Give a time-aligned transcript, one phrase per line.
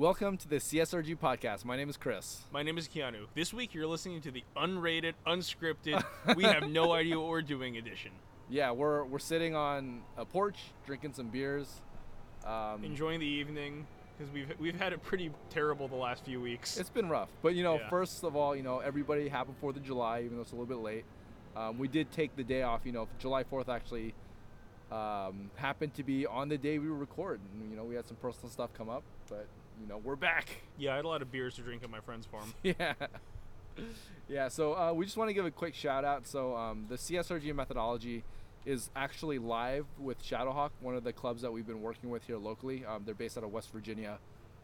[0.00, 1.66] Welcome to the CSRG podcast.
[1.66, 2.46] My name is Chris.
[2.50, 3.26] My name is Keanu.
[3.34, 6.02] This week you're listening to the unrated, unscripted,
[6.36, 8.10] we have no idea what we're doing edition.
[8.48, 11.82] Yeah, we're we're sitting on a porch drinking some beers.
[12.46, 13.86] Um, Enjoying the evening
[14.16, 16.78] because we've we've had it pretty terrible the last few weeks.
[16.78, 17.90] It's been rough, but you know, Yeah.
[17.90, 20.64] first of all, you know, everybody happy Fourth of July, even though it's a little
[20.64, 21.04] bit late.
[21.54, 22.86] Um, we did take the day off.
[22.86, 24.14] You know, July Fourth actually
[24.90, 27.38] um, happened to be on the day we record.
[27.52, 29.46] And, you know, we had some personal stuff come up, but
[29.80, 30.48] you know, we're back.
[30.78, 32.52] yeah, I had a lot of beers to drink at my friend's farm.
[32.62, 32.94] yeah.
[34.28, 36.26] Yeah, so uh, we just want to give a quick shout out.
[36.26, 38.24] So um, the CSRG methodology
[38.66, 42.36] is actually live with Shadowhawk, one of the clubs that we've been working with here
[42.36, 42.84] locally.
[42.84, 44.18] Um, they're based out of West Virginia.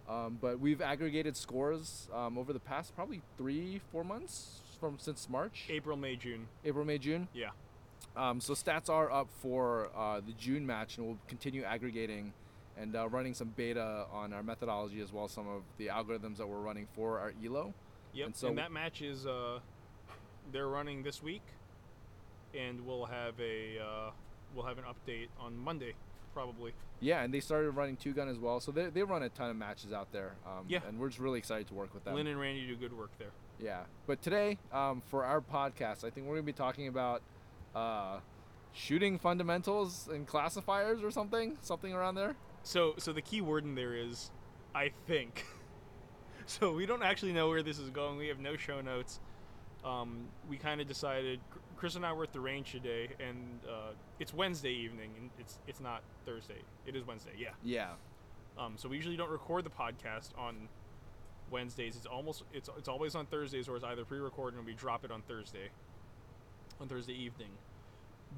[0.08, 5.28] Um, but we've aggregated scores um, over the past probably three, four months from since
[5.28, 6.46] March, April, May, June.
[6.64, 7.26] April, May, June.
[7.34, 7.50] Yeah.
[8.16, 12.32] Um, so stats are up for uh, the June match, and we'll continue aggregating
[12.78, 16.36] and uh, running some beta on our methodology as well as some of the algorithms
[16.38, 17.72] that we're running for our ELO.
[18.12, 18.26] Yep.
[18.26, 19.60] And And, so- that match is uh,
[20.52, 21.42] they're running this week,
[22.54, 24.10] and we'll have a uh,
[24.54, 25.94] we'll have an update on Monday,
[26.34, 26.72] probably.
[27.00, 29.50] Yeah, and they started running two gun as well, so they, they run a ton
[29.50, 30.32] of matches out there.
[30.46, 30.78] Um, Yeah.
[30.88, 32.14] and we're just really excited to work with them.
[32.14, 33.28] Lynn and Randy do good work there.
[33.60, 37.22] Yeah, but today um, for our podcast, I think we're gonna be talking about
[37.74, 38.20] uh,
[38.72, 42.34] shooting fundamentals and classifiers or something, something around there.
[42.66, 44.32] So so the key word in there is,
[44.74, 45.46] I think.
[46.46, 48.18] so we don't actually know where this is going.
[48.18, 49.20] We have no show notes.
[49.84, 51.38] Um, we kind of decided.
[51.76, 55.60] Chris and I were at the range today, and uh, it's Wednesday evening, and it's
[55.68, 56.58] it's not Thursday.
[56.86, 57.30] It is Wednesday.
[57.38, 57.50] Yeah.
[57.62, 57.90] Yeah,
[58.58, 60.68] Um, so we usually don't record the podcast on
[61.52, 61.94] Wednesdays.
[61.94, 65.12] It's almost it's it's always on Thursdays, or it's either pre-recorded and we drop it
[65.12, 65.68] on Thursday,
[66.80, 67.50] on Thursday evening.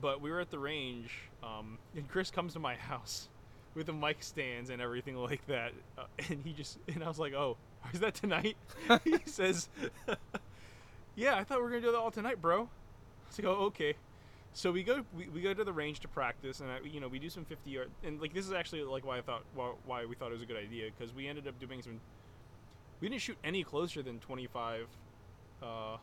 [0.02, 3.30] But we were at the range, um, and Chris comes to my house
[3.78, 7.18] with the mic stands and everything like that, uh, and he just and I was
[7.18, 7.56] like, "Oh,
[7.94, 8.56] is that tonight?"
[9.04, 9.68] he says,
[11.14, 13.64] "Yeah, I thought we were gonna do that all tonight, bro." I was like, "Oh,
[13.66, 13.94] okay."
[14.52, 17.08] So we go we, we go to the range to practice, and I, you know
[17.08, 19.72] we do some 50 yard, and like this is actually like why I thought why,
[19.86, 22.00] why we thought it was a good idea because we ended up doing some.
[23.00, 24.88] We didn't shoot any closer than 25,
[25.62, 25.98] uh,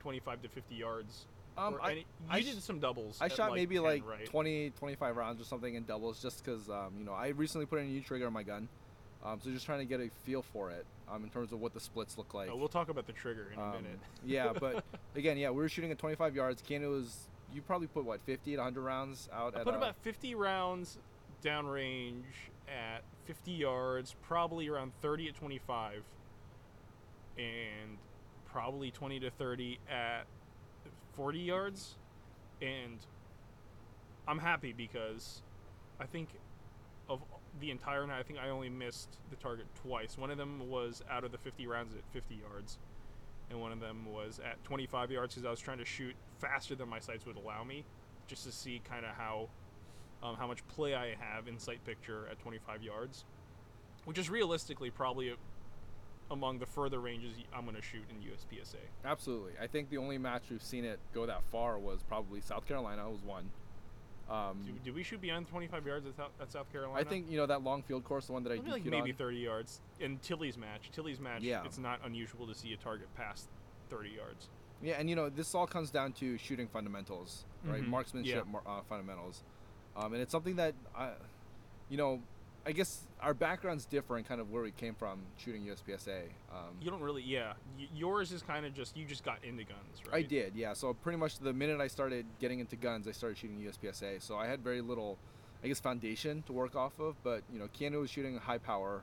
[0.00, 1.26] 25 to 50 yards.
[1.58, 3.18] Um, I, any, I did some doubles.
[3.20, 4.26] I shot maybe 10, like right?
[4.26, 7.80] 20, 25 rounds or something in doubles, just because um, you know I recently put
[7.80, 8.68] in a new trigger on my gun,
[9.24, 11.74] um, so just trying to get a feel for it um, in terms of what
[11.74, 12.48] the splits look like.
[12.50, 13.98] Oh, we'll talk about the trigger in a Um, minute.
[14.24, 14.84] yeah, but
[15.16, 16.62] again, yeah, we were shooting at 25 yards.
[16.62, 19.78] Keanu was you probably put what 50 to 100 rounds out I at put uh,
[19.78, 20.98] about 50 rounds
[21.42, 22.22] downrange
[22.68, 26.02] at 50 yards, probably around 30 at 25,
[27.38, 27.98] and
[28.52, 30.24] probably 20 to 30 at
[31.14, 31.96] 40 yards.
[32.62, 32.98] And
[34.28, 35.42] I'm happy because
[35.98, 36.28] I think
[37.08, 37.20] of
[37.60, 40.16] the entire night, I think I only missed the target twice.
[40.16, 42.78] One of them was out of the 50 rounds at 50 yards,
[43.50, 46.74] and one of them was at 25 yards because I was trying to shoot faster
[46.74, 47.84] than my sights would allow me,
[48.28, 49.48] just to see kind of how
[50.22, 53.24] um, how much play I have in sight picture at 25 yards,
[54.04, 55.34] which is realistically probably
[56.30, 58.76] among the further ranges I'm going to shoot in USPSA.
[59.04, 59.52] Absolutely.
[59.60, 63.08] I think the only match we've seen it go that far was probably South Carolina.
[63.10, 63.50] Was one.
[64.30, 67.00] Um, Do, do we shoot beyond 25 yards at, South- at South Carolina?
[67.00, 69.16] I think you know that long field course, the one that I like maybe on.
[69.16, 69.80] 30 yards.
[69.98, 71.64] In Tilly's match, Tilly's match, Yeah.
[71.64, 73.48] it's not unusual to see a target past
[73.88, 74.48] 30 yards.
[74.82, 77.82] Yeah, and you know this all comes down to shooting fundamentals, right?
[77.82, 77.88] Mhm.
[77.88, 79.42] Marksmanship mar- uh, fundamentals,
[79.96, 81.10] um, and it's something that I,
[81.90, 82.22] you know,
[82.66, 86.24] I guess our backgrounds differ in kind of where we came from shooting USPSA.
[86.52, 87.54] Um, You don't really, yeah.
[87.78, 90.16] Y- yours is kind of just you just got into guns, right?
[90.16, 90.74] I did, yeah.
[90.74, 94.20] So pretty much the minute I started getting into guns, I started shooting USPSA.
[94.22, 95.16] So I had very little,
[95.64, 97.16] I guess, foundation to work off of.
[97.22, 99.02] But you know, Keanu was shooting high power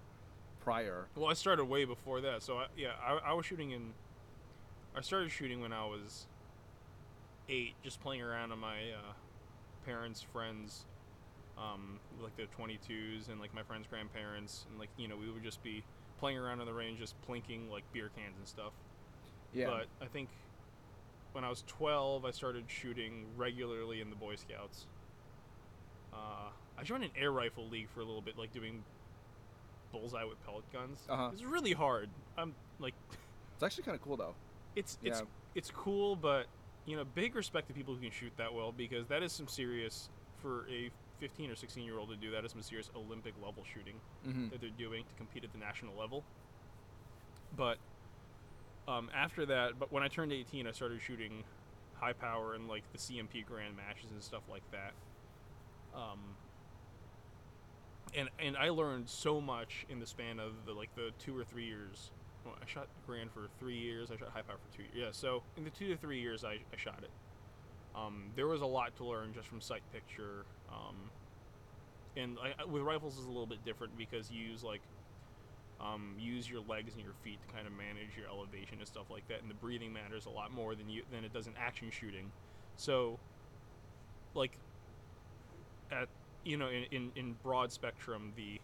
[0.59, 1.07] prior.
[1.15, 2.43] Well, I started way before that.
[2.43, 3.93] So I, yeah, I, I was shooting in.
[4.95, 6.27] I started shooting when I was
[7.49, 9.13] eight, just playing around on my uh,
[9.85, 10.85] parents' friends,
[11.57, 15.43] um, like the 22s and like my friends' grandparents, and like you know we would
[15.43, 15.83] just be
[16.19, 18.73] playing around on the range, just plinking like beer cans and stuff.
[19.53, 19.67] Yeah.
[19.67, 20.29] But I think
[21.33, 24.87] when I was 12, I started shooting regularly in the Boy Scouts.
[26.13, 28.83] Uh, I joined an air rifle league for a little bit, like doing
[29.91, 30.99] bullseye with pellet guns.
[31.09, 31.29] Uh-huh.
[31.33, 32.09] It's really hard.
[32.37, 32.93] I'm like,
[33.53, 34.35] it's actually kind of cool though.
[34.75, 35.25] it's it's Yeah.
[35.55, 36.47] it's cool, but
[36.85, 39.47] you know, big respect to people who can shoot that well because that is some
[39.47, 40.09] serious
[40.41, 42.31] for a 15 or 16 year old to do.
[42.31, 45.57] That is some serious Olympic level shooting hmm that they're doing to compete at the
[45.59, 46.23] national level.
[47.55, 47.77] But
[48.87, 51.43] um, after that, but when I turned 18, I started shooting
[51.95, 54.93] high power and like the CMP Garand matches and stuff like that.
[55.95, 56.19] Um,
[58.15, 61.43] and and I learned so much in the span of the like the two or
[61.43, 62.11] three years.
[62.45, 64.09] Well, I shot Garand for three years.
[64.11, 64.83] I shot high power for two.
[64.83, 64.93] years.
[64.95, 67.09] Yeah, so in the two to three years I, I shot it,
[67.97, 70.45] um, there was a lot to learn just from sight picture.
[70.71, 70.95] Um,
[72.15, 74.81] and I, with rifles is a little bit different because you use like
[75.79, 79.09] um, use your legs and your feet to kind of manage your elevation and stuff
[79.09, 79.41] like that.
[79.41, 82.31] And the breathing matters a lot more than you than it does in action shooting.
[82.75, 83.19] So,
[84.33, 84.57] like
[85.91, 86.09] at
[86.43, 88.59] you know in, in, in broad spectrum the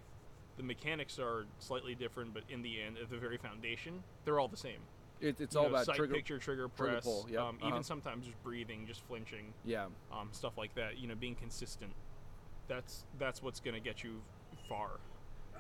[0.57, 4.47] the mechanics are slightly different, but in the end, at the very foundation, they're all
[4.47, 4.81] the same.
[5.21, 6.15] It, it's all know, about sight trigger.
[6.15, 7.69] picture, trigger trigger press, pull, yep, um, uh-huh.
[7.69, 10.98] even sometimes just breathing, just flinching, Yeah, um, stuff like that.
[10.98, 11.92] You know, being consistent.
[12.68, 14.21] That's that's what's gonna get you
[14.68, 15.00] far.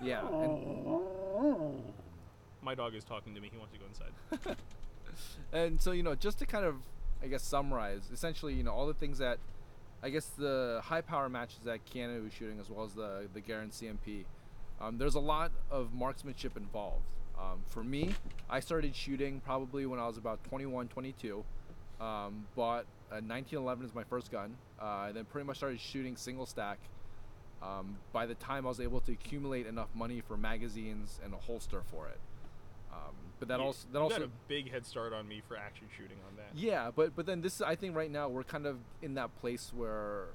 [0.01, 0.27] yeah.
[0.27, 1.83] And,
[2.61, 3.49] My dog is talking to me.
[3.51, 4.57] He wants to go inside.
[5.53, 6.75] and so you know, just to kind of,
[7.21, 9.37] I guess, summarize, essentially, you know, all the things that,
[10.01, 13.41] I guess, the high power matches that Keanu was shooting, as well as the the
[13.41, 14.25] Garand CMP.
[14.81, 17.05] Um, there's a lot of marksmanship involved.
[17.37, 18.13] Um, for me,
[18.49, 21.43] I started shooting probably when I was about 21, 22.
[21.99, 26.15] Um, bought a 1911 as my first gun, uh, and then pretty much started shooting
[26.17, 26.79] single stack.
[27.61, 31.37] Um, by the time I was able to accumulate enough money for magazines and a
[31.37, 32.19] holster for it,
[32.91, 35.41] um, but that You- also that you also got a big head start on me
[35.47, 36.49] for action shooting on that.
[36.55, 39.71] yeah, but but then this I think right now we're kind of in that place
[39.73, 40.25] where,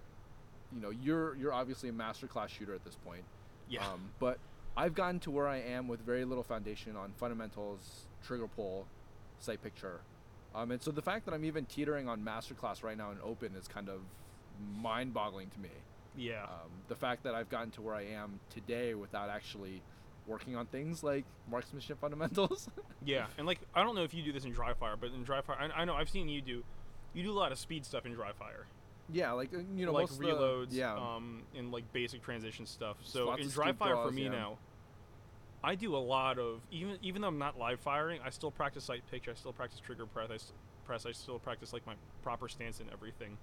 [0.75, 3.25] you know, you're you're obviously a master class shooter at this point.
[3.69, 3.87] Yeah.
[3.87, 4.39] Um, but
[4.79, 8.87] I've gotten to where I am with very little foundation on fundamentals, trigger pull,
[9.41, 10.01] sight picture,
[10.55, 13.55] um, and so the fact that I'm even teetering on masterclass right now in open
[13.57, 14.01] is kind of
[14.81, 15.69] mind-boggling to me.
[16.17, 16.45] yeah.
[16.45, 19.83] Um, the fact that I've gotten to where I am today without actually
[20.29, 22.69] working on things like marksmanship fundamentals.
[23.05, 25.23] Yeah, and like I don't know if you do this in dry fire, but in
[25.23, 26.65] dry fire, I, I know I've seen you do.
[27.15, 28.67] You do a lot of speed stuff in dry fire,
[29.11, 30.95] yeah, like uh, you know, like most of the- reloads, yeah.
[30.95, 32.97] um, and like basic transition stuff.
[33.03, 34.31] So in dry fire for me yeah.
[34.31, 34.59] now,
[35.63, 38.85] I do a lot of even even though I'm not live firing, I still practice
[38.85, 40.39] sight picture, I still practice trigger press, I
[40.87, 43.37] press, I still practice like my proper stance and everything.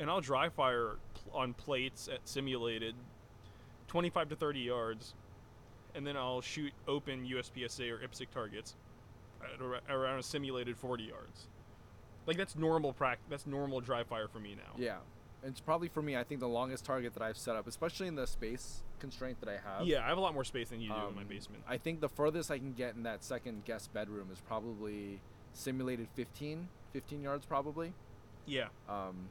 [0.00, 0.96] And I'll dry fire
[1.32, 2.94] on plates at simulated,
[3.88, 5.14] 25 to 30 yards,
[5.94, 8.76] and then I'll shoot open USPSA or IPSC targets
[9.42, 9.60] at
[9.94, 11.46] around a simulated 40 yards.
[12.26, 13.24] Like that's normal practice.
[13.30, 14.74] That's normal dry fire for me now.
[14.76, 14.96] Yeah.
[15.42, 18.08] And it's probably for me, I think the longest target that I've set up, especially
[18.08, 19.86] in the space constraint that I have.
[19.86, 21.62] Yeah, I have a lot more space than you do in my um, basement.
[21.68, 25.20] I think the furthest I can get in that second guest bedroom is probably
[25.52, 27.92] simulated 15, 15 yards probably.
[28.46, 29.28] yeah, Um,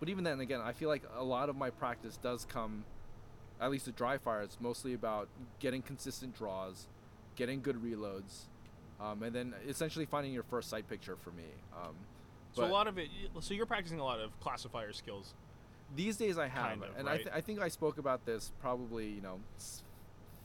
[0.00, 2.84] but even then, again, I feel like a lot of my practice does come,
[3.60, 5.28] at least at dry fire, it's mostly about
[5.60, 6.88] getting consistent draws,
[7.36, 8.42] getting good reloads,
[9.00, 11.44] um, and then essentially finding your first sight picture for me.
[11.74, 11.94] Um,
[12.52, 13.08] so a lot of it.
[13.40, 15.34] So you're practicing a lot of classifier skills.
[15.96, 18.52] These days I have, Kind of, and I, th- I think I spoke about this
[18.60, 19.40] probably you know,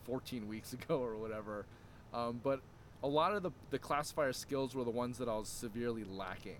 [0.05, 1.65] 14 weeks ago or whatever.
[2.13, 2.61] Um, but
[3.03, 6.59] a lot of the the classifier skills were the ones that I was severely lacking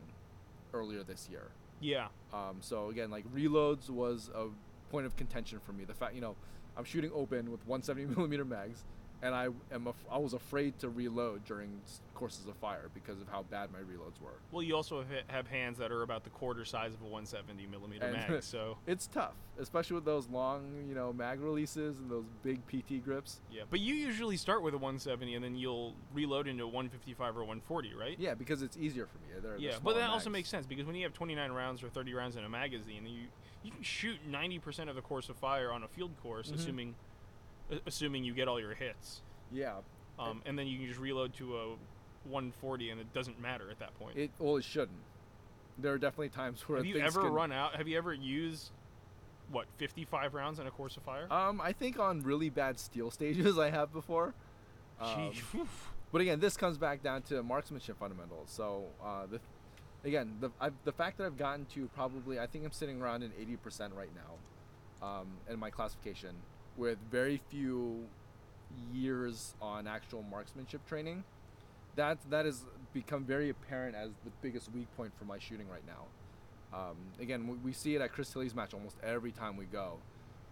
[0.74, 1.50] earlier this year.
[1.82, 4.48] Yeah, Um, so again, like reloads was a
[4.92, 5.86] point of contention for me.
[5.86, 6.36] The fact you know,
[6.78, 8.84] I'm shooting open with 170 millimeter mags,
[9.22, 11.82] and I am af- I was afraid to reload during
[12.14, 14.40] courses of fire because of how bad my reloads were.
[14.52, 17.66] Well, you also have, have hands that are about the quarter size of a 170
[17.68, 18.44] millimeter And- mag.
[18.44, 23.04] So It's tough, especially with those long you know mag releases and those big PT
[23.04, 23.40] grips.
[23.52, 27.36] yeah, but you usually start with a 170 and then you'll reload into a 155
[27.38, 28.16] or 140, right?
[28.20, 29.24] Yeah, because it's easier for me.
[29.42, 31.84] They're, they're Yeah, but smaller that also makes sense because when you have 29 rounds
[31.84, 33.28] or 30 rounds in a magazine, you
[33.62, 36.56] you can shoot 90% of the course of fire on a field course, Mhm.
[36.56, 36.96] assuming
[37.86, 39.22] assuming you get all your hits.
[39.52, 39.78] Yeah,
[40.18, 41.68] Um, and then you can just reload to a
[42.26, 44.18] 140, and it doesn't matter at that point.
[44.18, 45.00] it well it shouldn't.
[45.78, 47.76] There are definitely times where have you ever can- run out?
[47.76, 48.72] Have you ever used
[49.52, 51.32] what 55 rounds in a course of fire?
[51.32, 54.34] Um, I think on really bad steel stages I have before.
[55.00, 55.32] Um,
[56.12, 58.50] but again, this comes back down to marksmanship fundamentals.
[58.52, 59.40] So uh, the
[60.04, 63.24] again the I've, the fact that I've gotten to probably I think I'm sitting around
[63.24, 66.36] an 80% right now um, in my classification
[66.80, 68.06] with very few
[68.94, 71.24] years on actual marksmanship training.
[71.96, 75.84] That that has become very apparent as the biggest weak point for my shooting right
[75.86, 76.78] now.
[76.78, 79.98] Um, again, we, we see it at Chris Tilly's match almost every time we go.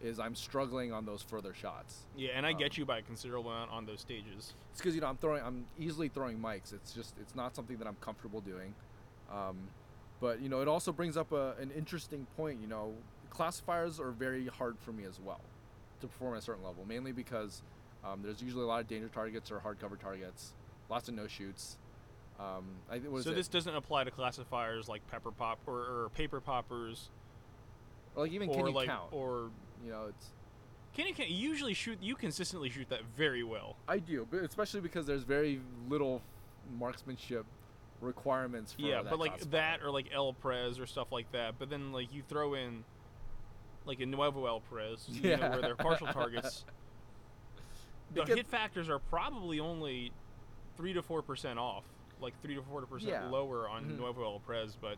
[0.03, 2.05] Is I'm struggling on those further shots.
[2.15, 4.53] yeah, and I um, get you by a considerable amount on those stages.
[4.71, 6.71] It's because you know I'm throwing, I'm easily throwing mikes.
[6.71, 8.75] It's just it's not something that I'm comfortable doing.
[9.31, 9.57] Um,
[10.19, 12.61] but you know, it also brings up a, an interesting point.
[12.61, 12.93] You know,
[13.31, 15.41] classifiers are very hard for me as well
[16.01, 17.61] to perform at a certain level, mainly because
[18.03, 20.53] um, there's usually a lot of danger targets or hard cover targets,
[20.89, 21.77] lots of no shoots.
[22.39, 23.35] Um, I, So it?
[23.35, 27.09] this doesn't apply to classifiers like pepper pop or, or paper poppers,
[28.15, 29.11] or like even or can you like count?
[29.11, 29.49] or
[29.83, 30.27] you know, it's
[30.95, 31.97] Can you can usually shoot?
[32.01, 33.75] You consistently shoot that very well.
[33.87, 36.21] I do, but especially because there's very little
[36.77, 37.45] marksmanship
[38.01, 39.79] requirements for yeah, that but like classifier.
[39.79, 41.55] that or like El Prez or stuff like that.
[41.57, 42.83] But then like you throw in
[43.87, 46.65] like in Nuevo El Prez, you know, where they're partial targets.
[48.13, 50.13] The get- hit factors are probably only
[50.77, 51.83] three to four percent off,
[52.21, 53.27] like three to four percent Yeah.
[53.29, 53.97] lower on Mhm.
[53.99, 54.77] Nuevo El Prez.
[54.79, 54.97] But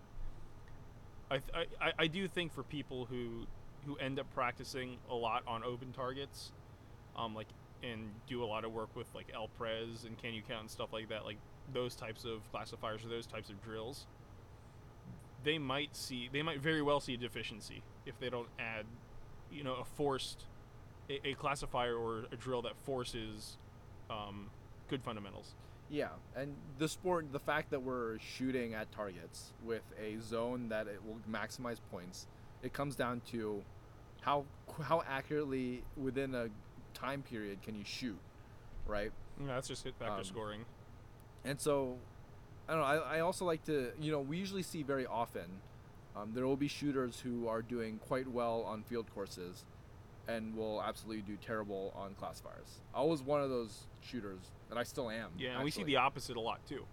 [1.31, 3.48] I, I I- I do think for people who
[3.88, 6.51] who end up practicing a lot on open targets,
[7.15, 7.48] um, like
[7.81, 10.69] and do a lot of work with like El Prez and Can You Count and
[10.69, 11.38] stuff like that, like
[11.74, 14.05] those types of classifiers or those types of drills,
[15.43, 18.86] they might see they might very well see a deficiency if they don't add,
[19.51, 20.46] you know, a forced
[21.10, 23.58] a, a classifier or a drill that forces
[24.10, 24.50] um,
[24.89, 25.55] good fundamentals.
[25.91, 30.88] Yeah, and the sport, the fact that we're shooting at targets with a zone that
[30.88, 32.27] it will maximize points,
[32.62, 33.63] it comes down to
[34.22, 34.46] how
[34.84, 36.50] how accurately within a
[36.93, 38.19] time period can you shoot,
[38.86, 39.12] right?
[39.39, 40.65] Yeah, that's just hit factor Um, scoring.
[41.43, 41.98] And so,
[42.70, 42.86] I don't know.
[42.86, 45.46] I, I also like to, you know, we usually see very often
[46.16, 49.66] um, there will be shooters who are doing quite well on field courses
[50.28, 52.82] and will absolutely do terrible on classifiers.
[52.94, 55.30] I was one of those shooters, and I still am.
[55.40, 56.86] Yeah, and we see the opposite a lot too.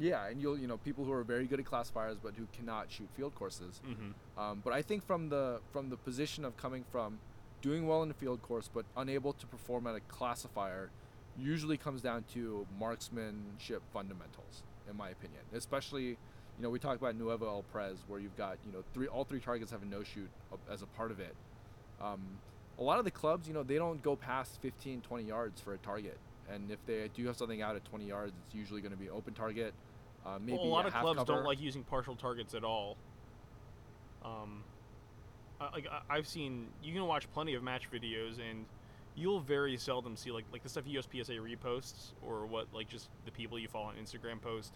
[0.00, 2.90] Yeah, and you'll, you know, people who are very good at classifiers but who cannot
[2.90, 3.80] shoot field courses.
[3.88, 4.40] Mm-hmm.
[4.40, 7.18] Um, but I think from the from the position of coming from
[7.62, 10.90] doing well in a field course but unable to perform at a classifier,
[11.38, 15.40] usually comes down to marksmanship fundamentals, in my opinion.
[15.54, 16.16] Especially, you
[16.58, 19.40] know, we talked about Nuevo El Prez, where you've got you know three all three
[19.40, 20.28] targets have a no shoot
[20.70, 21.34] as a part of it.
[22.00, 22.20] Um,
[22.78, 25.74] a lot of the clubs, you know, they don't go past 15, 20 yards for
[25.74, 26.18] a target.
[26.50, 29.10] And if they do have something out at 20 yards, it's usually going to be
[29.10, 29.74] open target.
[30.24, 31.34] Uh, maybe well, a lot of clubs cover.
[31.34, 32.96] don't like using partial targets at all.
[34.24, 34.64] Um,
[35.60, 38.64] I, like I- I've seen, you can watch plenty of match videos, and
[39.14, 43.30] you'll very seldom see like like the stuff USPSA reposts or what like just the
[43.30, 44.74] people you follow on Instagram post.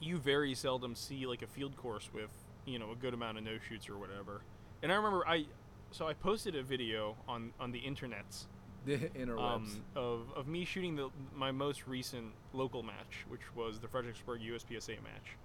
[0.00, 2.30] You very seldom see like a field course with
[2.64, 4.42] you know a good amount of no shoots or whatever.
[4.82, 5.46] And I remember I,
[5.90, 8.46] so I posted a video on on the internets
[8.86, 9.38] the interwebs.
[9.38, 14.40] um, of, of me shooting the my most recent local match, which was the Fredericksburg
[14.40, 15.36] USPSA match.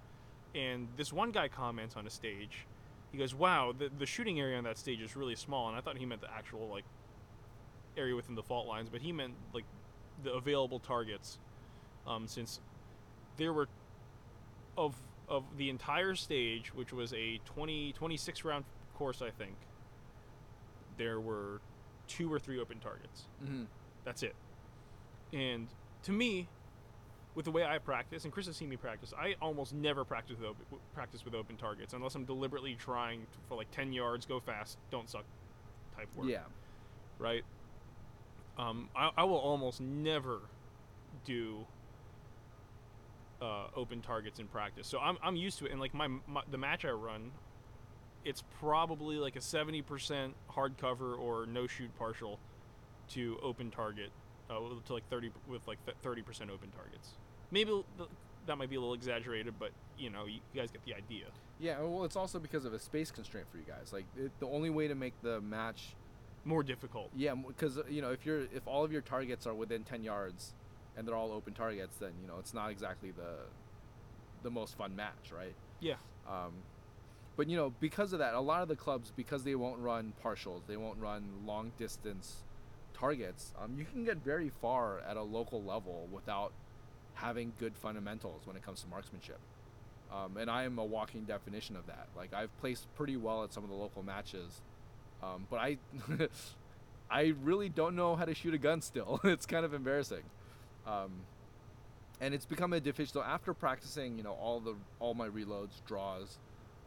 [0.54, 2.66] And this one guy comments on a stage.
[3.12, 5.80] He goes, "Wow, the the shooting area on that stage is really small." And I
[5.80, 6.84] thought he meant the actual like
[7.96, 9.64] area within the fault lines, but he meant like
[10.22, 11.38] the available targets,
[12.06, 12.60] um, since
[13.36, 13.68] there were
[14.76, 14.96] of
[15.28, 18.64] of the entire stage, which was a 20, 26 round
[18.94, 19.54] course, I think.
[20.96, 21.60] There were
[22.06, 23.28] two or three open targets.
[23.44, 23.66] Mhm.
[24.04, 24.34] That's it.
[25.32, 25.68] And
[26.02, 26.48] to me,
[27.34, 30.36] with the way I practice, and Chris has seen me practice, I almost never practice
[30.38, 34.26] with open, practice with open targets unless I'm deliberately trying to, for like 10 yards,
[34.26, 35.24] go fast, don't suck
[35.96, 36.28] type work.
[36.28, 36.40] Yeah.
[37.18, 37.42] Right?
[38.58, 40.40] Um, I, I will almost never
[41.24, 41.64] do
[43.40, 44.86] uh, open targets in practice.
[44.86, 45.72] So I'm, I'm used to it.
[45.72, 47.32] And like my, my the match I run,
[48.24, 52.38] it's probably like a 70% hard cover or no shoot partial
[53.10, 54.10] to open target
[54.50, 56.18] uh, to like 30 with like 30%
[56.50, 57.10] open targets.
[57.50, 57.82] Maybe
[58.46, 61.26] that might be a little exaggerated, but you know, you, guys get the idea.
[61.60, 63.92] Yeah, well, it's also because of a space constraint for you guys.
[63.92, 65.94] Like it, the only way to make the match,
[66.44, 67.10] More difficult.
[67.14, 70.54] yeah, because you know if you're if all of your targets are within ten yards,
[70.96, 73.44] and they're all open targets, then you know it's not exactly the
[74.42, 75.54] the most fun match, right?
[75.80, 75.94] Yeah.
[76.28, 76.52] Um,
[77.36, 80.12] but you know because of that, a lot of the clubs because they won't run
[80.24, 82.42] partials, they won't run long distance
[83.02, 83.52] targets.
[83.60, 86.52] Um, you can get very far at a local level without
[87.14, 89.40] having good fundamentals when it comes to marksmanship.
[90.12, 92.06] Um, and I am a walking definition of that.
[92.16, 94.60] Like I've placed pretty well at some of the local matches,
[95.20, 95.78] um, but I,
[97.10, 99.20] I really don't know how to shoot a gun still.
[99.24, 100.22] it's kind of embarrassing,
[100.86, 101.10] um,
[102.20, 103.14] and it's become a deficiency.
[103.14, 106.38] So after practicing, you know, all the all my reloads, draws,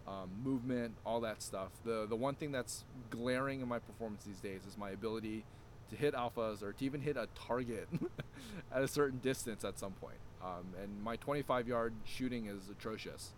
[0.08, 1.72] um, movement, all that stuff.
[1.84, 5.44] The the one thing that's glaring in my performance these days is my ability
[5.90, 7.88] to hit alphas or to even hit a target
[8.74, 10.18] at a certain distance at some point.
[10.44, 13.34] Um, and my 25 yard shooting is atrocious.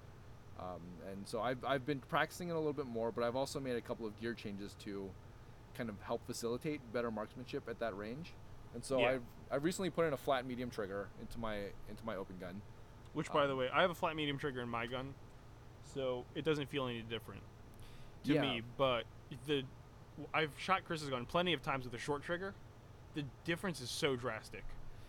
[0.59, 3.59] Um, and so I've, I've been practicing it a little bit more, but I've also
[3.59, 5.09] made a couple of gear changes to
[5.75, 8.33] kind of help facilitate better marksmanship at that range.
[8.73, 9.09] And so Yeah.
[9.11, 11.57] I've, I've recently put in a flat medium trigger into my
[11.89, 12.61] into my open gun.
[13.13, 15.13] Which, by Um, the way, I have a flat medium trigger in my gun,
[15.93, 17.41] so it doesn't feel any different
[18.25, 18.41] to Yeah.
[18.41, 18.61] me.
[18.77, 19.05] But
[19.45, 19.63] the
[20.33, 22.53] I've shot Chris's gun plenty of times with a short trigger.
[23.15, 24.63] The difference is so drastic,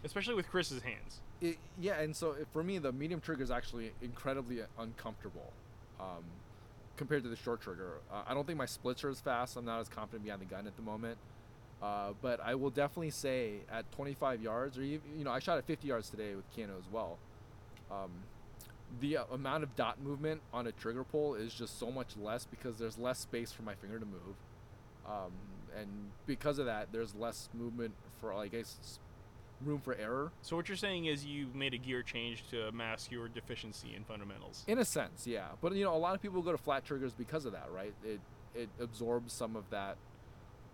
[0.05, 1.21] especially with Chris's hands.
[1.41, 5.53] It, yeah, and so for me, the medium trigger is actually incredibly uncomfortable.
[6.01, 6.25] Um,
[6.99, 8.01] compared to the short trigger.
[8.13, 9.57] Uh, I don't think my splits are as fast.
[9.57, 11.17] I'm not as confident behind the gun at the moment.
[11.81, 15.59] Uh, but I will definitely say at 25 yards, or even, you know, I shot
[15.59, 17.19] at 50 yards today with Kano as well.
[17.91, 18.11] Um,
[19.01, 22.47] the uh, amount of dot movement on a trigger pull is just so much less
[22.47, 24.35] because there's less space for my finger to move,
[25.09, 25.33] um,
[25.79, 25.89] and
[26.27, 28.99] because of that, there's less movement for like I guess
[29.65, 30.31] room for error.
[30.43, 34.05] So what you're saying is you made a gear change to mask your deficiency in
[34.05, 34.65] fundamentals.
[34.69, 35.49] In a sense, yeah.
[35.61, 37.95] But you know, a lot of people go to flat triggers because of that, right?
[38.05, 38.21] It
[38.55, 39.97] it absorbs some of that.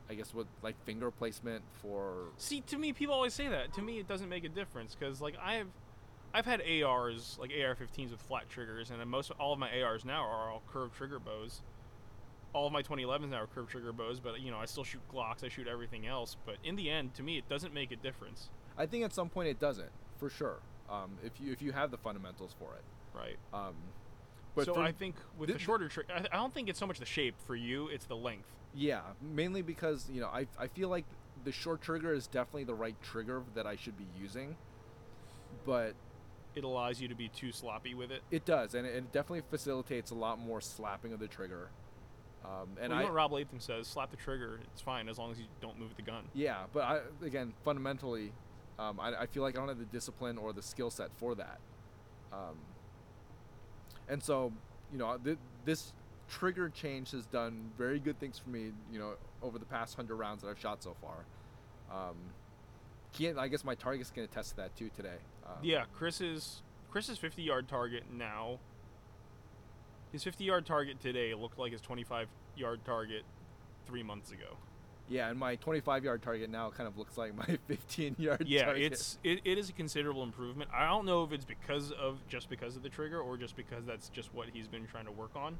[0.08, 2.26] I guess with like finger placement for.
[2.36, 3.72] See, to me, people always say that.
[3.74, 5.68] To me, it doesn't make a difference because like I've,
[6.34, 10.22] I've had ARs like AR-15s with flat triggers, and most all of my ARs now
[10.24, 11.62] are all curved trigger bows.
[12.54, 15.00] All of my 2011s now are curved trigger bows, but you know I still shoot
[15.12, 16.36] Glocks, I shoot everything else.
[16.46, 18.48] But in the end, to me, it doesn't make a difference.
[18.78, 20.58] I think at some point it doesn't, for sure.
[20.88, 22.84] Um, if you if you have the fundamentals for it.
[23.16, 23.36] Right.
[23.52, 23.74] Um,
[24.54, 26.78] but so for- I think with thi- the shorter trigger, I, I don't think it's
[26.78, 28.48] so much the shape for you; it's the length.
[28.72, 31.04] Yeah, mainly because you know I I feel like
[31.44, 34.56] the short trigger is definitely the right trigger that I should be using,
[35.66, 35.94] but
[36.54, 38.22] It allows you to be too sloppy with it.
[38.30, 41.70] it does, and it, it definitely facilitates a lot more slapping of the trigger.
[42.44, 45.18] Um, and well, I know what Rob Leatham says: slap the trigger, it's fine as
[45.18, 46.24] long as you don't move the gun.
[46.34, 48.32] yeah, but I again fundamentally,
[48.78, 51.34] um, I, I feel like I don't have the discipline or the skill set for
[51.36, 51.58] that.
[52.32, 52.56] Um,
[54.08, 54.52] and so,
[54.92, 55.92] you know, th- this
[56.28, 58.72] trigger change has done very good things for me.
[58.92, 61.24] You know, over the past hundred rounds that I've shot so far.
[61.90, 62.16] Um,
[63.38, 65.16] I guess my target's gonna test that too today.
[65.46, 68.58] Um, Yeah, Chris's Chris's 50 yard target now.
[70.14, 73.24] His 50 yard target today looked like his 25 yard target
[73.84, 74.56] three months ago.
[75.08, 78.66] Yeah, and my 25 yard target now kind of looks like my 15 yard Yeah,
[78.66, 78.92] target.
[78.92, 80.70] it's it, it is a considerable improvement.
[80.72, 83.84] I don't know if it's because of just because of the trigger or just because
[83.86, 85.56] that's just what he's been trying to work on.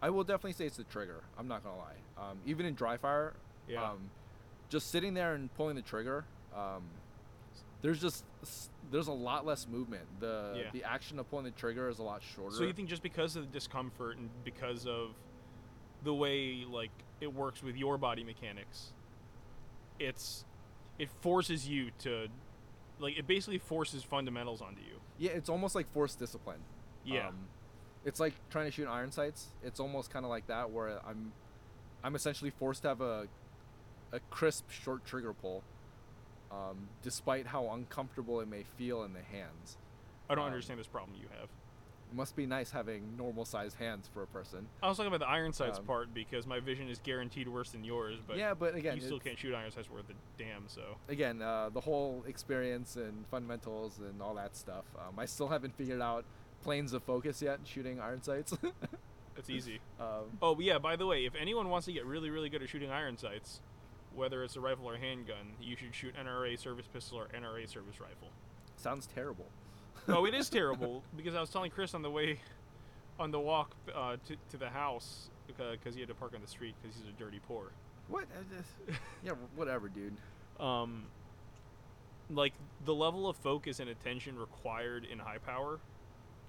[0.00, 1.24] I will definitely say it's the trigger.
[1.36, 1.96] I'm not gonna lie.
[2.30, 3.32] Um, even in dry fire,
[3.66, 3.82] Yeah.
[3.82, 3.98] um,
[4.68, 6.84] just sitting there and pulling the trigger, um,
[7.82, 8.24] there's just
[8.90, 10.04] there's a lot less movement.
[10.20, 10.70] The Yeah.
[10.72, 12.56] the action of pulling the trigger is a lot shorter.
[12.56, 15.10] So you think just because of the discomfort and because of
[16.02, 16.90] the way like
[17.20, 18.92] it works with your body mechanics,
[19.98, 20.44] it's
[20.98, 22.28] it forces you to
[22.98, 25.00] like it basically forces fundamentals onto you.
[25.18, 26.60] yeah, it's almost like forced discipline.
[27.04, 27.28] Yeah.
[27.28, 27.46] Um,
[28.04, 29.48] it's like trying to shoot iron sights.
[29.62, 31.32] It's almost kind of like that, where I'm,
[32.02, 33.26] I'm essentially forced to have a,
[34.12, 35.62] a crisp short trigger pull,
[36.50, 39.78] um, despite how uncomfortable it may feel in the hands.
[40.28, 41.48] I don't Um, understand this problem you have.
[42.12, 44.66] It must be nice having normal sized hands for a person.
[44.82, 47.70] I was talking about the iron sights um, part because my vision is guaranteed worse
[47.70, 50.64] than yours, but yeah, but again, you still can't shoot iron sights worth a damn.
[50.66, 54.84] So again, uh, the whole experience and fundamentals and all that stuff.
[54.98, 56.24] Um, I still haven't figured out
[56.64, 58.54] planes of focus yet shooting iron sights.
[59.36, 59.78] it's easy.
[60.00, 62.68] um, Oh yeah, by the way, if anyone wants to get really really good at
[62.68, 63.60] shooting iron sights,
[64.14, 67.68] whether it's a rifle or a handgun, you should shoot NRA service pistol or NRA
[67.68, 68.28] service rifle.
[68.76, 69.46] sounds terrible.
[70.08, 72.40] oh, it is terrible because I was telling Chris on the way,
[73.18, 76.46] on the walk uh, to to the house because he had to park on the
[76.48, 77.72] street because he's a dirty poor.
[78.08, 78.24] What?
[79.24, 80.16] Yeah, whatever, dude.
[80.58, 81.04] Um,
[82.28, 82.52] like
[82.84, 85.80] the level of focus and attention required in high power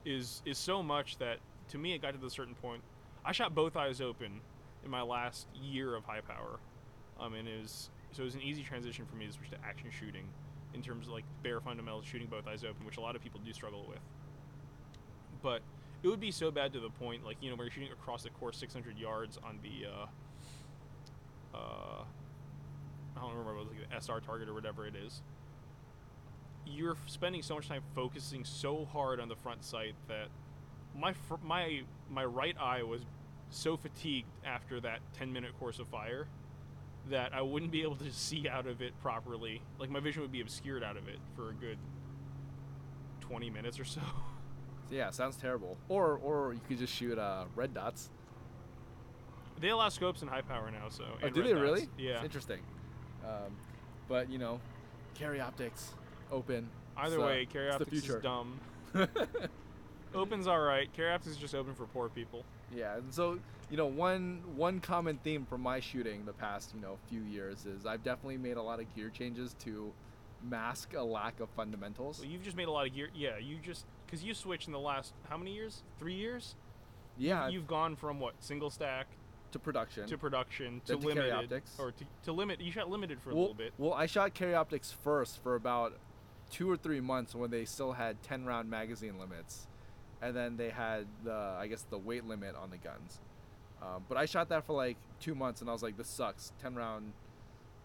[0.05, 1.37] is is so much that
[1.69, 2.81] to me it got to the certain point.
[3.23, 4.41] I shot both eyes open
[4.83, 6.59] in my last year of high power,
[7.19, 9.57] um, and it was so it was an easy transition for me to switch to
[9.65, 10.25] action shooting
[10.73, 13.39] in terms of like bare fundamentals, shooting both eyes open, which a lot of people
[13.43, 13.99] do struggle with.
[15.41, 15.61] But
[16.03, 18.23] it would be so bad to the point, like you know, where you're shooting across
[18.23, 19.87] the course 600 yards on the.
[19.87, 22.03] Uh, uh,
[23.15, 25.21] I don't remember what it was like the SR target or whatever it is.
[26.65, 30.27] You're spending so much time focusing so hard on the front sight that
[30.97, 33.01] my fr- my my right eye was
[33.49, 36.27] so fatigued after that 10 minute course of fire
[37.09, 39.61] that I wouldn't be able to see out of it properly.
[39.79, 41.77] Like my vision would be obscured out of it for a good
[43.21, 44.01] 20 minutes or so.
[44.89, 45.77] So yeah, sounds terrible.
[45.89, 48.09] Or or you could just shoot uh, red dots.
[49.59, 51.05] they allow scopes in high power now, so.
[51.23, 51.61] Oh, do they dots.
[51.61, 51.89] really?
[51.97, 52.15] Yeah.
[52.15, 52.59] It's interesting.
[53.25, 53.55] Um,
[54.07, 54.59] but you know,
[55.15, 55.93] carry optics,
[56.31, 56.69] open.
[56.97, 58.59] Either uh, way, carry optics is dumb.
[60.13, 60.91] Open's all right.
[60.93, 62.43] Carry optics is just open for poor people.
[62.75, 66.81] Yeah, and so you know, one one common theme from my shooting the past you
[66.81, 69.91] know few years is I've definitely made a lot of gear changes to
[70.43, 72.19] mask a lack of fundamentals.
[72.19, 73.09] Well, you've just made a lot of gear.
[73.13, 75.83] Yeah, you just because you switched in the last how many years?
[75.99, 76.55] Three years.
[77.17, 79.07] Yeah, You've gone from what single stack
[79.51, 80.07] to production.
[80.07, 81.75] to production to to carry limited optics.
[81.77, 82.61] or to, to limit.
[82.61, 83.73] You shot limited for a well, little bit.
[83.77, 85.93] well, I shot carry optics first for about
[86.49, 89.67] two or three months when they still had ten round magazine limits,
[90.21, 93.19] and then they had the I guess the weight limit on the guns.
[93.81, 96.51] Um, but I shot that for like two months, and I was like, this sucks.
[96.61, 97.13] Ten round,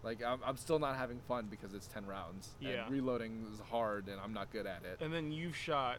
[0.03, 2.55] like I'm, I'm still not having fun because it's ten rounds.
[2.61, 2.85] Yeah.
[2.85, 4.99] And reloading is hard, and I'm not good at it.
[5.01, 5.99] And then you've shot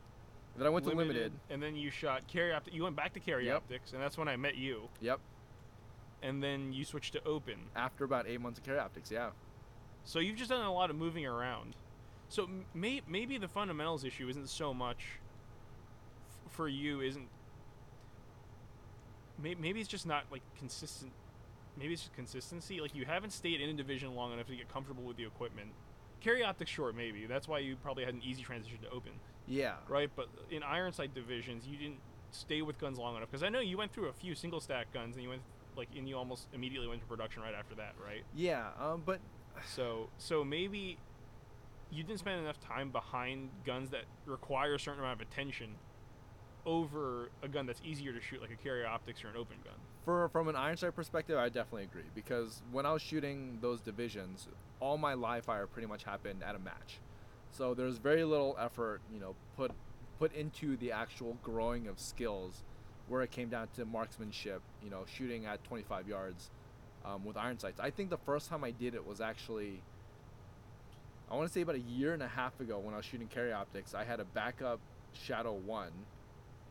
[0.58, 1.34] then I went to limited.
[1.52, 2.74] and then you shot carry optic.
[2.74, 3.56] You went back to carry Yep.
[3.58, 4.90] optics, and that's when I met you.
[5.02, 5.20] Yep.
[6.24, 7.56] And then you switched to open.
[7.76, 9.30] After about eight months of carry optics, yeah.
[10.04, 11.76] So you've just done a lot of moving around.
[12.30, 15.20] So may- maybe the fundamentals issue isn't so much
[16.58, 17.00] for you.
[17.02, 17.30] Isn't
[19.42, 21.12] maybe it's just not like consistent.
[21.78, 22.82] Maybe it's just consistency.
[22.82, 25.70] Like you haven't stayed in a division long enough to get comfortable with the equipment.
[26.20, 27.28] Carry optics, short, maybe.
[27.28, 29.12] That's why you probably had an easy transition to open,
[29.48, 29.76] Yeah.
[29.88, 30.10] right?
[30.16, 32.00] But in iron sight divisions, you didn't
[32.32, 33.30] stay with guns long enough.
[33.30, 35.44] Because I know you went through a few single stack guns, and you went
[35.76, 38.24] like, and you almost immediately went to production right after that, right?
[38.36, 38.70] Yeah.
[38.80, 39.20] Um, but
[39.76, 40.98] So so maybe
[41.92, 45.76] you didn't spend enough time behind guns that require a certain amount of attention
[46.68, 49.74] over a gun that's easier to shoot like a carry optics or an open gun.
[50.04, 53.80] for from an iron sight perspective, I definitely agree because when I was shooting those
[53.80, 54.48] divisions,
[54.82, 57.00] all my live fire pretty much happened at a match.
[57.52, 59.72] So there's very little effort, you know, put
[60.20, 62.64] put into the actual growing of skills,
[63.08, 66.50] where it came down to marksmanship, you know, shooting at 25 yards
[67.06, 67.80] um, with iron sights.
[67.80, 69.82] I think the first time I did it was actually,
[71.32, 73.28] I want to say about a year and a half ago when I was shooting
[73.28, 73.94] carry optics.
[73.94, 74.80] I had a backup
[75.14, 75.92] Shadow One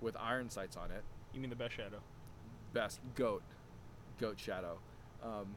[0.00, 1.02] with iron sights on it.
[1.32, 1.98] You mean the best shadow?
[2.72, 3.42] best goat
[4.20, 4.78] goat shadow.
[5.22, 5.56] Um,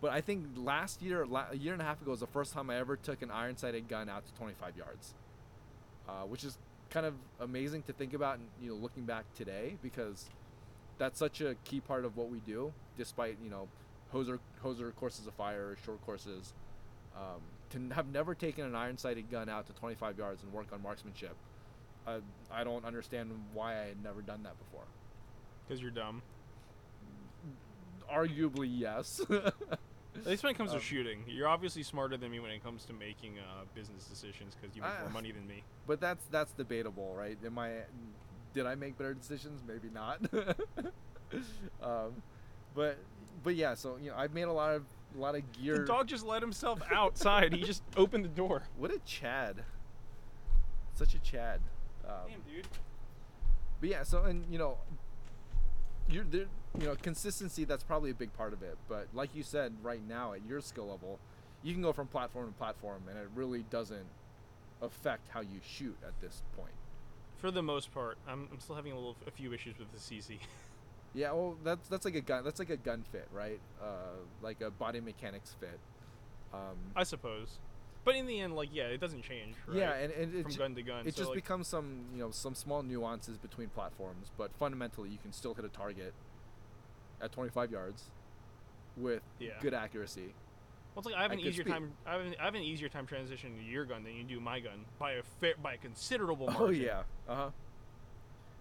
[0.00, 2.52] but i think last year la- a year and a half ago was the first
[2.52, 5.14] time i ever took an iron sighted gun out to 25 yards.
[6.08, 6.56] Uh, which is
[6.88, 10.30] kind of amazing to think about and you know looking back today because
[10.96, 13.68] that's such a key part of what we do despite you know
[14.14, 16.54] hoser hoser courses of fire short courses.
[17.14, 20.68] Um, to have never taken an iron sighted gun out to 25 yards and work
[20.72, 21.36] on marksmanship
[22.08, 22.20] uh,
[22.52, 24.84] i don't understand why i had never done that before.
[25.66, 26.22] Because you're dumb.
[28.12, 29.20] arguably yes.
[29.30, 32.62] At least when it comes Um, to shooting, you're obviously smarter than me when it
[32.64, 35.62] comes to making uh, business decisions because you make I- more money than me.
[35.86, 37.36] but that's that's debatable right?
[37.44, 37.70] Am i
[38.54, 39.62] did i make better decisions?
[39.66, 40.20] Maybe not.
[41.82, 42.22] Um,
[42.74, 42.96] but
[43.44, 45.76] but yeah so you know i've made a lot of a lot of gear.
[45.80, 47.52] The dog just let himself outside.
[47.52, 48.62] he just opened the door.
[48.78, 49.62] what a chad.
[50.94, 51.60] Such a chad
[52.08, 52.66] um, Damn, dude.
[53.80, 54.78] but yeah so and you know
[56.10, 56.46] you're there
[56.78, 60.00] you know consistency that's probably a big part of it but like you said right
[60.08, 61.18] now at your skill level
[61.62, 64.06] you can go from platform to platform and it really doesn't
[64.80, 66.72] affect how you shoot at this point
[67.40, 69.98] For the most part, I'm, I'm still having a little, a few issues with the
[69.98, 70.38] CC.
[71.14, 72.44] Yeah, well, that's that's like a gun.
[72.44, 73.58] That's like a gun fit, right?
[73.82, 75.78] Uh, like a body mechanics fit.
[76.52, 77.58] Um, I suppose.
[78.08, 79.54] But in the end, like, yeah, it doesn't change.
[79.66, 79.76] Right?
[79.80, 81.00] Yeah, and, and from ju- gun to gun.
[81.06, 85.10] it so, just like, becomes some you know some small nuances between platforms, but fundamentally
[85.10, 86.14] you can still hit a target
[87.20, 88.04] at 25 yards
[88.96, 89.50] with Yeah.
[89.60, 90.32] good accuracy.
[90.94, 91.70] Well, it's like I have an easier speed.
[91.70, 91.92] time.
[92.06, 94.40] I have, an, I have an easier time transitioning to your gun than you do
[94.40, 96.62] my gun by a fair, by a considerable margin.
[96.66, 97.50] Oh yeah, uh huh.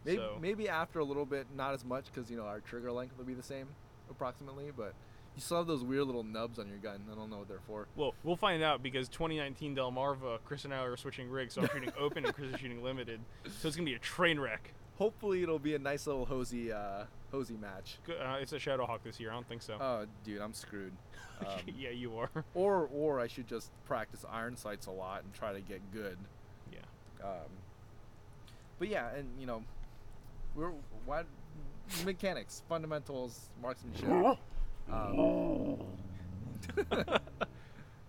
[0.03, 2.91] Maybe So- maybe after a little bit, not as much because you know our trigger
[2.91, 3.67] length will be the same
[4.11, 4.93] approximately, but
[5.37, 6.99] you still have those weird little nubs on your gun.
[7.11, 7.87] I don't know what they're for.
[7.95, 11.69] Well, we'll find out because 2019 Delmarva, Chris and I are switching rigs, so I'm
[11.71, 13.19] shooting open and Chris is shooting limited.
[13.59, 14.73] So it's gonna be a train wreck.
[14.97, 17.99] Hopefully it'll be a nice little hosey uh, hosey match.
[18.09, 19.29] Uh, it's a Shadowhawk this year.
[19.29, 19.77] I don't think so.
[19.79, 20.93] Oh, dude, I'm screwed.
[21.39, 22.31] Um, yeah, you are.
[22.55, 26.17] or or I should just practice iron sights a lot and try to get good.
[26.73, 26.79] yeah.
[27.23, 27.51] Um,
[28.79, 29.61] but yeah, and you know,
[30.55, 30.71] we're
[31.05, 31.27] what
[32.03, 34.39] mechanics, fundamentals, marksmanship.
[34.91, 35.77] Um,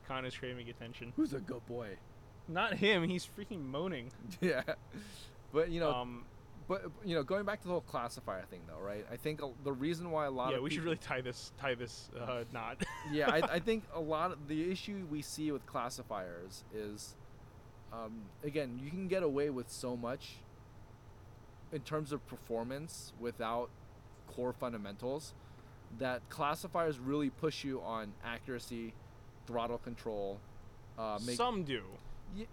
[0.08, 1.12] Khan is craving attention.
[1.16, 1.96] who's a good boy?
[2.48, 3.02] Not him.
[3.04, 4.10] He's freaking moaning.
[4.40, 4.62] yeah,
[5.52, 6.24] but you know, um,
[6.66, 9.06] but you know, going back to the whole classifier thing, though, right?
[9.12, 11.52] I think a- the reason why a lot yeah, of we should really tie this
[11.58, 12.82] tie this uh, knot.
[13.12, 17.14] yeah, I, I think a lot of the issue we see with classifiers is,
[17.92, 20.36] um, again, you can get away with so much
[21.70, 23.68] in terms of performance without
[24.26, 25.34] core fundamentals
[25.98, 28.92] that classifiers really push you on accuracy,
[29.46, 30.38] throttle control.
[30.98, 31.82] Uh, make, Some do.
[32.36, 32.46] Ye-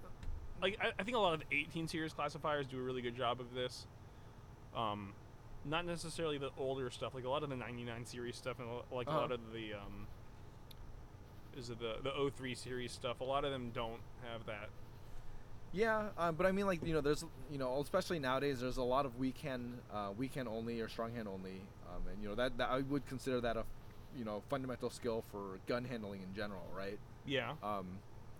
[0.61, 3.39] Like I, I think a lot of 18 series classifiers do a really good job
[3.41, 3.87] of this.
[4.75, 5.13] Um,
[5.65, 9.07] not necessarily the older stuff, like a lot of the 99 series stuff, and like
[9.07, 9.19] a Uh-huh.
[9.19, 10.07] lot of the um,
[11.57, 13.19] is it the the 03 series stuff.
[13.21, 14.69] A lot of them don't have that.
[15.75, 18.83] Yeah, um, but I mean, like you know, there's you know, especially nowadays, there's a
[18.83, 22.35] lot of weak hand, uh, weekend only or strong hand only, um, and you know
[22.35, 23.65] that, that I would consider that a,
[24.17, 26.97] you know, fundamental skill for gun handling in general, right?
[27.25, 27.53] Yeah.
[27.61, 27.99] Um,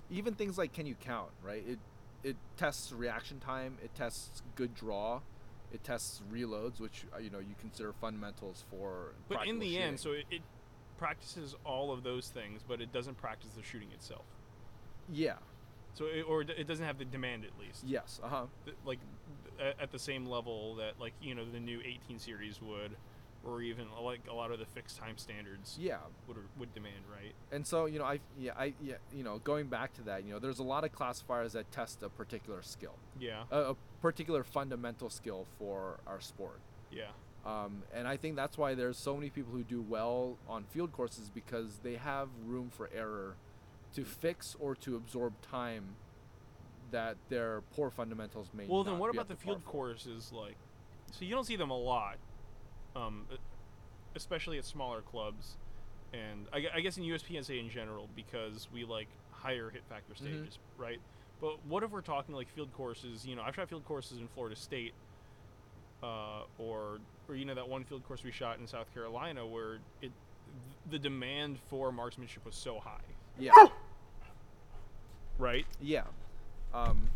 [0.09, 1.63] even things like can you count, right?
[1.67, 1.79] It
[2.23, 3.77] it tests reaction time.
[3.83, 5.19] It tests good draw.
[5.73, 9.13] It tests reloads, which uh, you know you consider fundamentals for.
[9.27, 10.41] But in the end, so it, it
[10.97, 14.23] practices all of those things, but it doesn't practice the shooting itself.
[15.11, 15.33] yeah,
[15.95, 17.83] So it, or it doesn't have the demand at least.
[17.85, 18.45] yes, uh huh,
[18.85, 18.99] Like
[19.59, 22.91] at, the same level that like you know the new 18 series would,
[23.45, 25.99] or even like a lot of the fixed time standards yeah.
[26.27, 27.33] would would demand, right?
[27.51, 30.33] And so you know, I yeah, I yeah, you know, going back to that, you
[30.33, 34.43] know, there's a lot of classifiers that test a particular skill, Yeah, a, a particular
[34.43, 36.59] fundamental skill for our sport.
[36.91, 37.11] yeah,
[37.45, 40.91] Um, and I think that's why there's so many people who do well on field
[40.91, 43.35] courses because they have room for error
[43.95, 45.95] to fix or to absorb time
[46.91, 48.65] that their poor fundamentals may.
[48.67, 50.31] Well, then what be about up the field courses?
[50.33, 50.55] Like,
[51.11, 52.17] so you don't see them a lot,
[52.95, 53.25] um,
[54.15, 55.57] especially at smaller clubs,
[56.13, 60.25] and I, I guess in USPSA in general because we like higher hit factor Mm-hmm.
[60.25, 60.99] stages, right?
[61.41, 63.25] But what if we're talking like field courses?
[63.25, 64.93] You know, I've shot field courses in Florida State,
[66.03, 69.79] uh, or or you know that one field course we shot in South Carolina where
[70.01, 70.11] it
[70.89, 73.01] the demand for marksmanship was so high,
[73.37, 73.51] Yeah,
[75.37, 75.65] right?
[75.81, 76.03] yeah.
[76.73, 77.09] Um,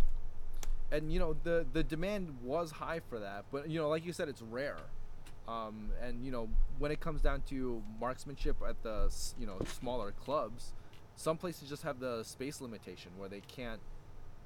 [0.92, 4.14] and you know the the demand was high for that, but you know, like you
[4.14, 4.78] said, it's rare.
[5.48, 10.14] Um, and you know, when it comes down to marksmanship at the you know smaller
[10.24, 10.74] clubs,
[11.16, 13.80] some places just have the space limitation where they can't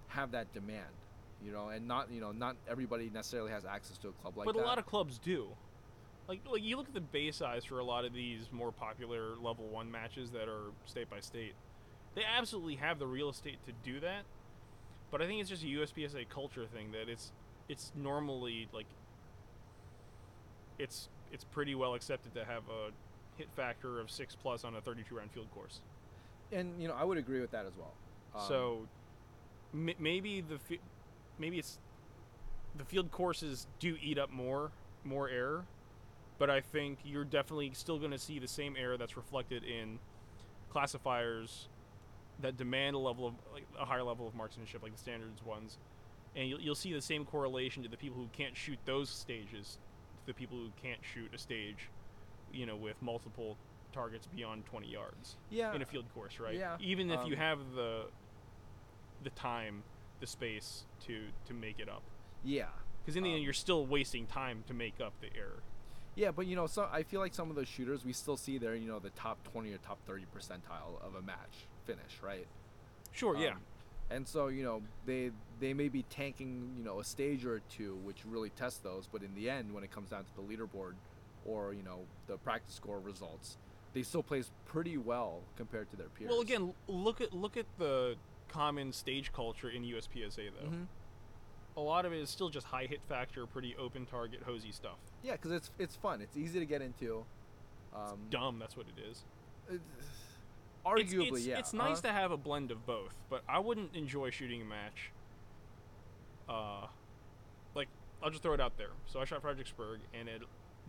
[0.08, 0.86] have that demand.
[1.46, 4.46] You know, and not you know not everybody necessarily has access to a club like
[4.46, 4.60] but that.
[4.60, 5.48] But a lot of clubs do.
[6.28, 9.36] Like, like you look at the base size for a lot of these more popular
[9.42, 11.54] level one matches that are state by state.
[12.16, 14.24] They absolutely have the real estate to do that,
[15.12, 17.32] but I think it's just a USPSA culture thing that it's
[17.70, 18.86] it's normally like
[20.80, 22.92] it's it's pretty well accepted to have a
[23.38, 25.80] hit factor of six plus on a 32 round field course.
[26.52, 27.94] and you know I would agree with that as well.
[28.36, 28.88] Um, so
[29.74, 30.80] m- maybe the fi-
[31.40, 31.80] maybe it's
[32.78, 34.72] the field courses do eat up more
[35.04, 35.66] more error,
[36.38, 40.00] but I think you're definitely still going to see the same error that's reflected in
[40.70, 41.68] classifiers
[42.42, 45.78] that demand a level of like a higher level of marksmanship, like the standards ones,
[46.36, 49.78] and you'll, you'll see the same correlation to the people who can't shoot those stages
[50.22, 51.90] to the people who can't shoot a stage,
[52.52, 53.58] you know, with multiple
[53.92, 56.56] targets beyond 20 yards yeah, in a field course, right?
[56.56, 58.06] yeah, Even if you um, have the
[59.24, 59.84] the time,
[60.20, 62.02] the space to to make it up,
[62.44, 62.66] yeah.
[63.02, 65.62] because in the Um, end, you're still wasting time to make up the error.
[66.16, 68.58] Yeah, but you know, so I feel like some of those shooters we still see
[68.58, 72.48] there, you know, the top twenty or top thirty percentile of a match finish, right?
[73.12, 73.62] Sure, yeah, Um,
[74.10, 77.96] and so you know they they may be tanking you know a stage or two,
[78.04, 79.08] which really test those.
[79.12, 80.94] But in the end, when it comes down to the leaderboard,
[81.46, 83.58] or you know the practice score results,
[83.94, 86.30] they still plays pretty well compared to their peers.
[86.30, 88.16] Well, again, look at look at the
[88.50, 90.70] common stage culture in USPSA though.
[90.70, 90.88] Mhm.
[91.76, 94.98] A lot of it is still just high hit factor, pretty open target, hosey stuff.
[95.24, 96.22] yeah, because it's it's fun.
[96.22, 97.26] It's easy to get into.
[97.96, 99.24] Um, Dumb, that's what it is.
[99.70, 100.23] It's-
[100.86, 101.60] arguably, it's, yeah.
[101.60, 102.08] It's nice uh-huh.
[102.08, 105.12] to have a blend of both, but I wouldn't enjoy shooting a match.
[106.48, 106.88] Uh,
[107.76, 107.88] like
[108.22, 108.92] I'll just throw it out there.
[109.06, 110.42] So I shot Fredericksburg, and it,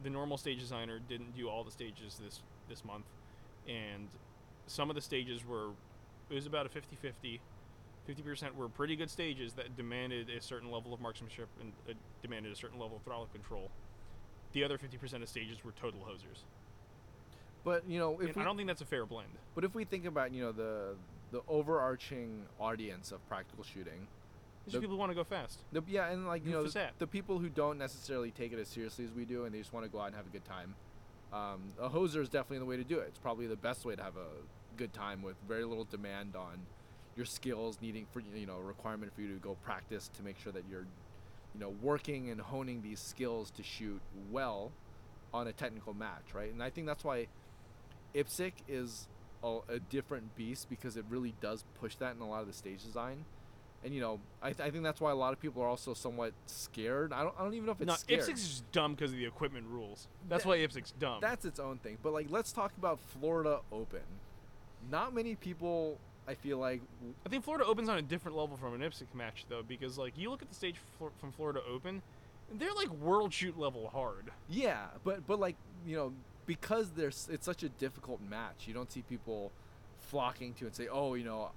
[0.03, 3.05] the normal stage designer didn't do all the stages this this month,
[3.69, 4.09] and
[4.67, 5.71] some of the stages were
[6.31, 7.41] it was about a 50-50.
[8.09, 12.53] 50% were pretty good stages that demanded a certain level of marksmanship and uh, demanded
[12.53, 13.71] a certain level of throttle control.
[14.53, 16.45] The other 50% of stages were total hosers.
[17.65, 19.29] But you know, if we, I don't think that's a fair blend.
[19.55, 20.95] But if we think about you know the
[21.33, 24.07] the overarching audience of practical shooting,
[24.67, 25.61] The- people who want to go fast.
[25.73, 28.69] the, yeah, and like you know the, the people who don't necessarily take it as
[28.69, 30.45] seriously as we do, and they just want to go out and have a good
[30.45, 30.75] time,
[31.33, 33.07] um, a hoser is definitely the way to do it.
[33.09, 36.61] It's probably the best way to have a good time with very little demand on
[37.17, 40.53] your skills, needing for you know requirement for you to go practice to make sure
[40.53, 40.87] that you're
[41.55, 44.01] you know working and honing these skills to shoot
[44.31, 44.71] well
[45.33, 46.53] on a technical match, right?
[46.53, 47.27] And I think that's why
[48.15, 49.09] IPSC is
[49.43, 52.53] a, a different beast because it really does push that in a lot of the
[52.53, 53.25] stage design.
[53.85, 55.93] And you know, I, th- I think that's why a lot of people are also
[55.93, 57.13] somewhat scared.
[57.13, 58.23] I don't, I don't even know if it's No, scared.
[58.23, 60.09] IPSC's is dumb because of the equipment rules.
[60.29, 61.19] That's That- why IPSC's dumb.
[61.21, 61.99] That's its own thing.
[62.03, 64.01] But like, let's talk about Florida Open.
[64.91, 68.57] Not many people, I feel like, w- I think Florida Open's on a different level
[68.57, 71.61] from an IPSC match though, because like you look at the stage fl- from Florida
[71.71, 72.01] Open,
[72.55, 74.31] they're like world shoot level hard.
[74.49, 76.13] yeah, but but like you know,
[76.47, 79.53] because there's it's such a difficult match, you don't see people
[79.99, 81.51] flocking to it and say, oh, you know,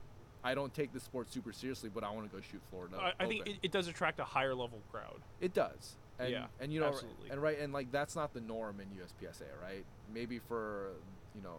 [0.43, 2.97] I don't take the sport super seriously, but I want to go shoot Florida.
[2.99, 5.19] I, I think it, it does attract a higher level crowd.
[5.41, 5.95] It does.
[6.19, 7.29] And, Yeah, and you know, absolutely.
[7.29, 9.85] and right, and like that's not the norm in USPSA, right?
[10.13, 10.91] Maybe for
[11.35, 11.57] you know,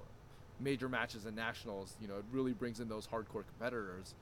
[0.59, 4.15] major matches and nationals, you know, it really brings in those hardcore competitors.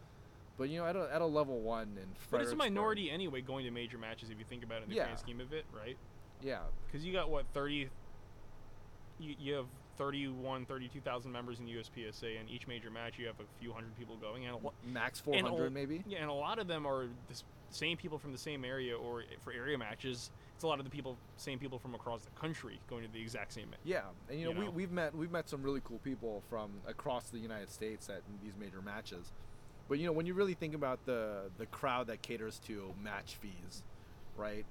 [0.59, 3.41] But you know, at a, at a level one in But it's a minority anyway
[3.43, 5.05] going to major matches if you think about it in the Yeah.
[5.05, 5.97] grand scheme of it, right?
[6.43, 7.89] Yeah, Because you got what 30.
[9.19, 9.67] You, you have
[9.99, 14.17] 31, 32,000 members in USPSA, and each major match you have a few hundred people
[14.17, 16.05] going, and lo- max and 400 a- maybe.
[16.07, 19.25] Yeah, and a lot of them are the same people from the same area, or
[19.43, 22.79] for area matches, it's a lot of the people, same people from across the country
[22.91, 23.71] going to the exact same.
[23.71, 24.71] ma- Yeah, and you know, You we know?
[24.73, 28.55] we've met we've met some really cool people from across the United States at these
[28.59, 29.33] major matches.
[29.89, 33.37] But you know, when you really think about the the crowd that caters to match
[33.37, 33.83] fees,
[34.37, 34.65] right?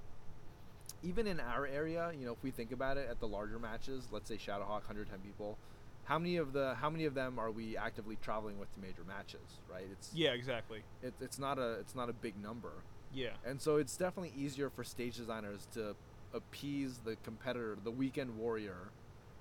[1.06, 4.08] Even in our area, you know, if we think about it at the larger matches,
[4.10, 5.56] let's say Shadowhawk 110 people,
[6.04, 9.04] how many of the how many of them are we actively traveling with to major
[9.06, 9.86] matches, right?
[9.92, 10.82] It's Yeah, exactly.
[11.02, 12.72] it, it's not a it's not a big number.
[13.12, 15.94] Yeah, And so it's definitely easier for stage designers to
[16.34, 18.90] appease the competitor, the weekend warrior,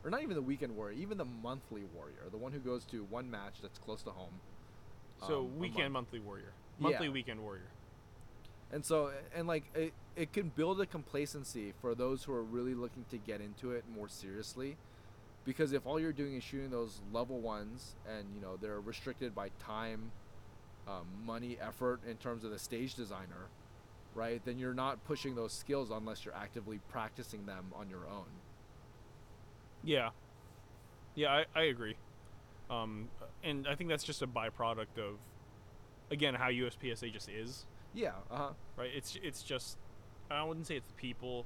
[0.04, 3.04] or not even the weekend warrior, even the monthly warrior, the one who goes to
[3.04, 4.40] one match that's close to home.
[5.20, 6.12] so um, weekend month.
[6.12, 6.90] monthly warrior, Yeah.
[6.90, 7.72] monthly weekend warrior.
[8.72, 12.74] And so, and like, it, it can build a complacency for those who are really
[12.74, 14.78] looking to get into it more seriously.
[15.46, 19.36] Because if all you're doing is shooting those level ones and, you know, they're restricted
[19.36, 20.12] by time,
[20.88, 23.50] um, money, effort in terms of the stage designer,
[24.16, 24.42] right?
[24.44, 28.26] Then you're not pushing those skills unless you're actively practicing them on your own.
[29.84, 30.10] Yeah,
[31.14, 31.96] yeah, I, I agree.
[32.70, 33.10] Um,
[33.44, 35.20] and I think that's just a byproduct of,
[36.10, 37.66] again, how USPSA just is.
[37.96, 38.50] Yeah, uh huh.
[38.78, 38.92] right?
[38.94, 39.78] It's it's just
[40.30, 41.46] I wouldn't say it's the people.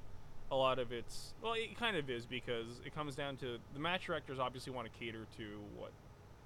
[0.51, 3.79] A lot of it's well, it kind of is because it comes down to the
[3.79, 5.91] match directors obviously want to cater to what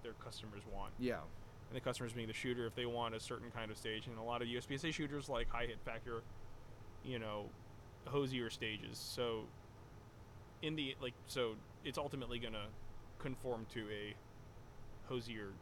[0.04, 1.20] their customers want, Yeah,
[1.70, 4.18] and the customers being the shooter if they want a certain kind of stage, and
[4.18, 6.22] a lot of USPSA shooters like high hit factor,
[7.06, 7.46] you know,
[8.06, 8.98] hosier stages.
[8.98, 9.44] So
[10.62, 11.54] in the like, so
[11.86, 12.66] it's ultimately gonna
[13.20, 14.14] conform to a
[15.08, 15.54] hosier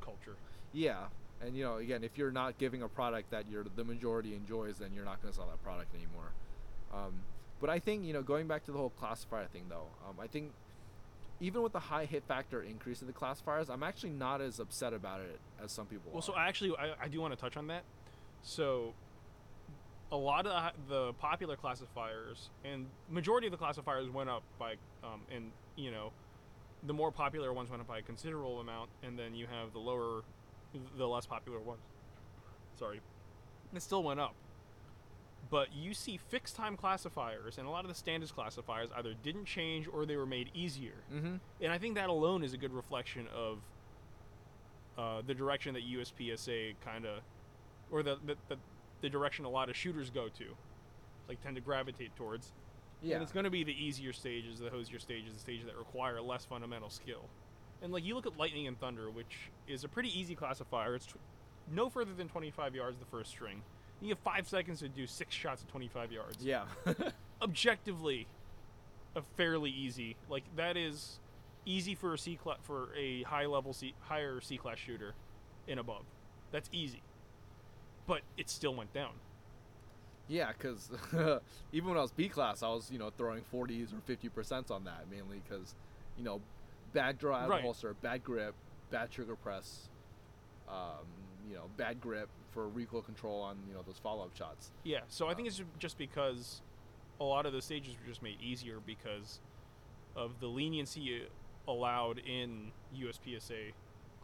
[0.00, 0.36] culture.
[0.72, 1.08] yeah.
[1.40, 4.78] And you know, again, if you're not giving a product that you're the majority enjoys,
[4.78, 6.32] then you're not going to sell that product anymore.
[6.92, 7.20] Um,
[7.60, 10.26] but I think you know, going back to the whole classifier thing, though, um, I
[10.26, 10.52] think
[11.40, 14.92] even with the high hit factor increase in the classifiers, I'm actually not as upset
[14.92, 16.22] about it as some people Well, are.
[16.22, 17.84] so actually, I, I do want to touch on that.
[18.42, 18.94] So,
[20.10, 24.74] a lot of the- the popular classifiers and majority of the classifiers went up by,
[25.04, 26.12] um, and you know,
[26.84, 29.78] the more popular ones went up by a considerable amount, and then you have the
[29.78, 30.22] lower,
[30.96, 31.80] the less popular ones.
[32.78, 33.00] Sorry,
[33.74, 34.34] it still went up.
[35.50, 39.46] But you see fixed time classifiers, and a lot of the standards classifiers either didn't
[39.46, 41.04] change or they were made easier.
[41.12, 41.36] mm-hmm.
[41.62, 43.58] And I think that alone is a good reflection of
[44.98, 47.20] uh, the direction that USPSA kind of,
[47.90, 48.56] or the, the, the
[49.00, 50.44] the direction a lot of shooters go to,
[51.28, 52.52] like tend to gravitate towards.
[53.00, 55.76] Yeah, And it's going to be the easier stages, the hosier stages, the stages that
[55.76, 57.28] require less fundamental skill.
[57.82, 60.94] And like you look at Lightning and Thunder, which is a pretty easy classifier.
[60.96, 61.16] It's tw-
[61.70, 63.62] no further than 25 yards the first string.
[64.00, 66.64] You have five seconds to do six shots at 25 yards yeah,
[67.42, 68.26] objectively
[69.16, 70.16] a fairly easy.
[70.28, 71.18] Like that is
[71.66, 75.14] easy for a C class for a high level C higher C class shooter
[75.66, 76.02] and above.
[76.52, 77.02] That's easy.
[78.06, 79.12] But it still went down.
[80.28, 80.52] yeah.
[80.52, 80.90] Because
[81.72, 84.70] even when I was B class, I was you know throwing 40s or 50 percent
[84.70, 85.74] on that mainly because
[86.16, 86.40] you know
[86.92, 87.62] bad draw out Right.
[87.62, 88.54] holster, bad grip,
[88.90, 89.88] bad trigger press,
[90.68, 91.06] um,
[91.48, 94.72] you know bad grip for recoil control on you know those follow up shots.
[94.84, 95.00] Yeah.
[95.08, 96.62] So I think it's just because
[97.20, 99.40] a lot of the stages were just made easier because
[100.16, 101.26] of the leniency
[101.66, 103.72] allowed in USPSA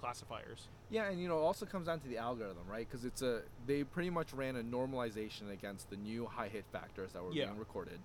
[0.00, 0.68] classifiers.
[0.90, 2.86] Yeah, and you know, it also comes down to the algorithm, right?
[2.88, 7.12] Because it's a they pretty much ran a normalization against the new high hit factors
[7.12, 7.46] that were Yeah.
[7.46, 8.00] being recorded,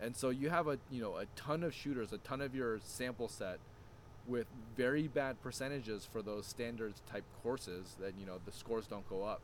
[0.00, 2.80] and so you have a you know a ton of shooters, a ton of your
[2.80, 3.60] sample set
[4.28, 9.08] with very bad percentages for those standards type courses that you know the scores don't
[9.08, 9.40] go up.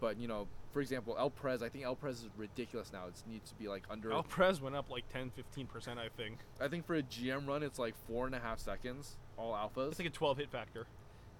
[0.00, 3.06] But you know, for example, El Prez, I think El Prez is ridiculous now.
[3.08, 4.12] It needs to be like under.
[4.12, 6.38] El Prez went up like 10, 15%, I think.
[6.60, 9.90] I think for a GM run, it's like four and a half seconds, all alphas.
[9.90, 10.86] It's like a 12 hit factor.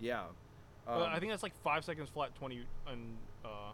[0.01, 0.25] yeah.
[0.87, 3.73] Well, I Um, think that's like five seconds flat, twenty and uh,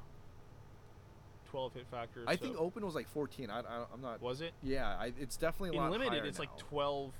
[1.50, 2.24] twelve hit factors.
[2.26, 3.50] I so- think open was like 14.
[3.50, 4.20] I, I I'm not.
[4.20, 6.24] was it Yeah, I, it's definitely a in limited?
[6.26, 7.12] It's like twelve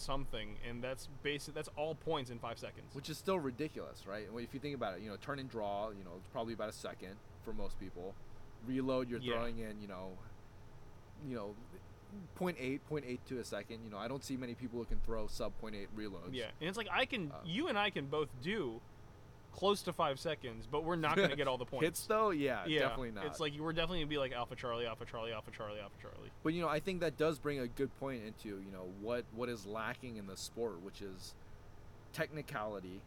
[0.00, 1.54] something, and that's basic.
[1.54, 2.94] That's all points in five seconds.
[2.94, 4.26] which is still ridiculous, right?
[4.36, 6.68] If you think about it, you know, turn and draw, you know, it's probably about
[6.68, 8.14] a second for most people.
[8.66, 9.34] Reload, you're Yeah.
[9.34, 10.18] throwing in, you know,
[11.26, 11.54] you know,
[12.38, 13.84] 0.8, 0.8 to a second.
[13.84, 16.32] You know, I don't see many people who can throw sub 0.8 reloads.
[16.32, 18.80] yeah, and it's like I can, Uh, you and I can both do
[19.52, 21.84] close to five seconds, but we're not going to get all the points.
[21.84, 23.26] Hits though, yeah, yeah, definitely not.
[23.26, 26.30] It's like we're definitely gonna be like Alpha Charlie, Alpha Charlie, Alpha Charlie, Alpha Charlie.
[26.42, 29.24] But you know, I think that does bring a good point into you know what
[29.34, 31.34] what is lacking in the sport, which is
[32.12, 33.00] technicality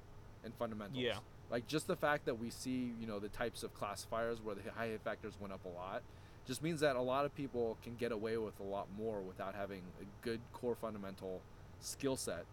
[0.43, 1.01] and fundamentals.
[1.01, 1.17] Yeah.
[1.49, 4.61] Like just the fact that we see, you know, the types of classifiers where the
[4.75, 6.01] high hit factors went up a lot,
[6.47, 9.53] just means that a lot of people can get away with a lot more without
[9.55, 11.41] having a good core fundamental
[11.79, 12.45] skill set,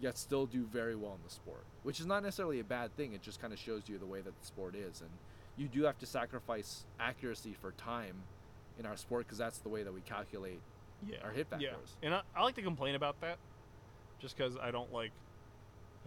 [0.00, 1.64] yet still do very well in the sport.
[1.82, 3.12] Which is not necessarily a bad thing.
[3.14, 5.10] It just kind of shows you the way that the sport is, and
[5.56, 8.14] you do have to sacrifice accuracy for time
[8.78, 10.60] in our sport because that's the way that we calculate
[11.06, 11.16] Yeah.
[11.24, 11.96] our hit factors.
[12.00, 12.06] Yeah.
[12.06, 13.38] And I, I like to complain about that
[14.20, 15.10] just because I don't like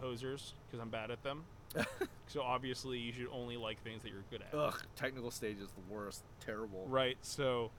[0.02, 1.44] hosers because I'm bad at them.
[2.28, 4.56] so obviously, you should only like things that you're good at.
[4.58, 6.22] Ugh, technical stage is the worst.
[6.40, 6.86] Terrible.
[6.88, 7.16] Right.
[7.22, 7.70] So,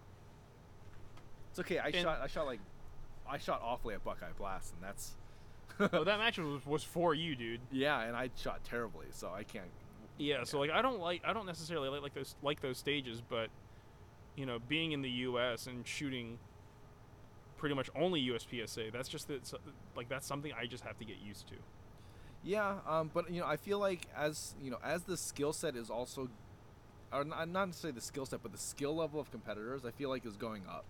[1.51, 1.79] It's okay.
[1.79, 2.19] I And- shot.
[2.21, 2.59] I shot like,
[3.29, 5.15] I shot awfully at Buckeye Blast, and that's.
[5.79, 7.61] That match was, was for you, dude.
[7.71, 9.65] yeah, and I shot terribly, so I can't.
[10.17, 13.21] Yeah, so like I don't like I don't necessarily like, like those like those stages,
[13.21, 13.49] but
[14.35, 15.67] you know, being in the U.S.
[15.67, 16.37] and shooting
[17.57, 19.51] pretty much only USPSA, that's just that
[19.95, 21.55] like that's something I just have to get used to.
[22.43, 25.75] Yeah, um, but you know, I feel like as you know, as the skill set
[25.75, 26.29] is also,
[27.11, 30.09] or not not necessarily the skill set, but the skill level of competitors, I feel
[30.09, 30.85] like is going up.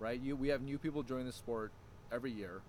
[0.00, 0.20] Right?
[0.20, 1.70] You we have new people join the sport
[2.12, 2.60] every year,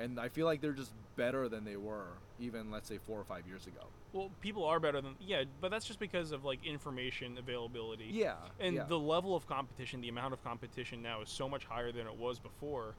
[0.00, 2.08] and I feel like they're just better than they were
[2.40, 3.86] even let's say four or five years ago.
[4.12, 8.08] Well, people are better than yeah, but that's just because of like information availability.
[8.10, 8.34] Yeah.
[8.58, 8.84] And yeah.
[8.84, 12.16] the level of competition, the amount of competition now is so much higher than it
[12.16, 12.94] was before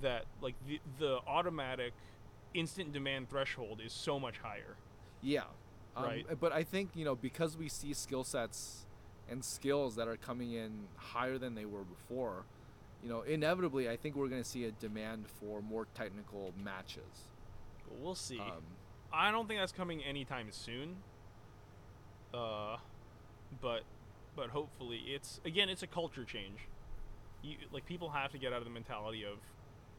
[0.00, 1.92] that like the the automatic
[2.54, 4.76] instant demand threshold is so much higher.
[5.22, 5.42] Yeah.
[5.96, 6.26] Um, Right.
[6.38, 8.86] But I think, you know, because we see skill sets
[9.28, 12.44] and skills that are coming in higher than they were before,
[13.06, 17.28] you know, inevitably, I think we're going to see a demand for more technical matches.
[18.02, 18.40] We'll see.
[18.40, 18.64] Um,
[19.12, 20.96] I don't think that's coming anytime soon.
[22.34, 22.78] Uh,
[23.62, 23.82] but
[24.34, 26.58] but hopefully it's again it's a culture change.
[27.44, 29.38] You like people have to get out of the mentality of,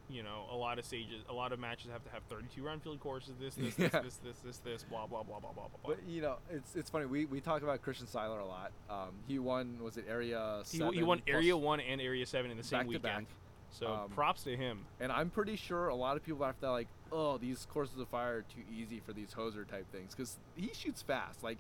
[0.10, 2.82] you know, a lot of stages, a lot of matches have to have 32 round
[2.82, 3.34] field courses.
[3.40, 4.00] This this this Yeah.
[4.02, 5.78] this this this this blah blah blah blah blah blah.
[5.84, 5.96] blah.
[5.96, 7.06] but, you know, it's it's funny.
[7.06, 8.72] We, we talk about Christian Sailer a lot.
[8.90, 10.94] Um, he won, was it Area He, 7?
[10.94, 13.04] he won Area One and Area Seven in the same weekend.
[13.04, 13.26] back.
[13.70, 14.86] So Um, props to him.
[15.02, 18.08] And I'm pretty sure a lot of people after that, like, oh, these courses of
[18.08, 20.16] fire are too easy for these hoser type things.
[20.16, 21.44] Because he shoots fast.
[21.44, 21.58] Like,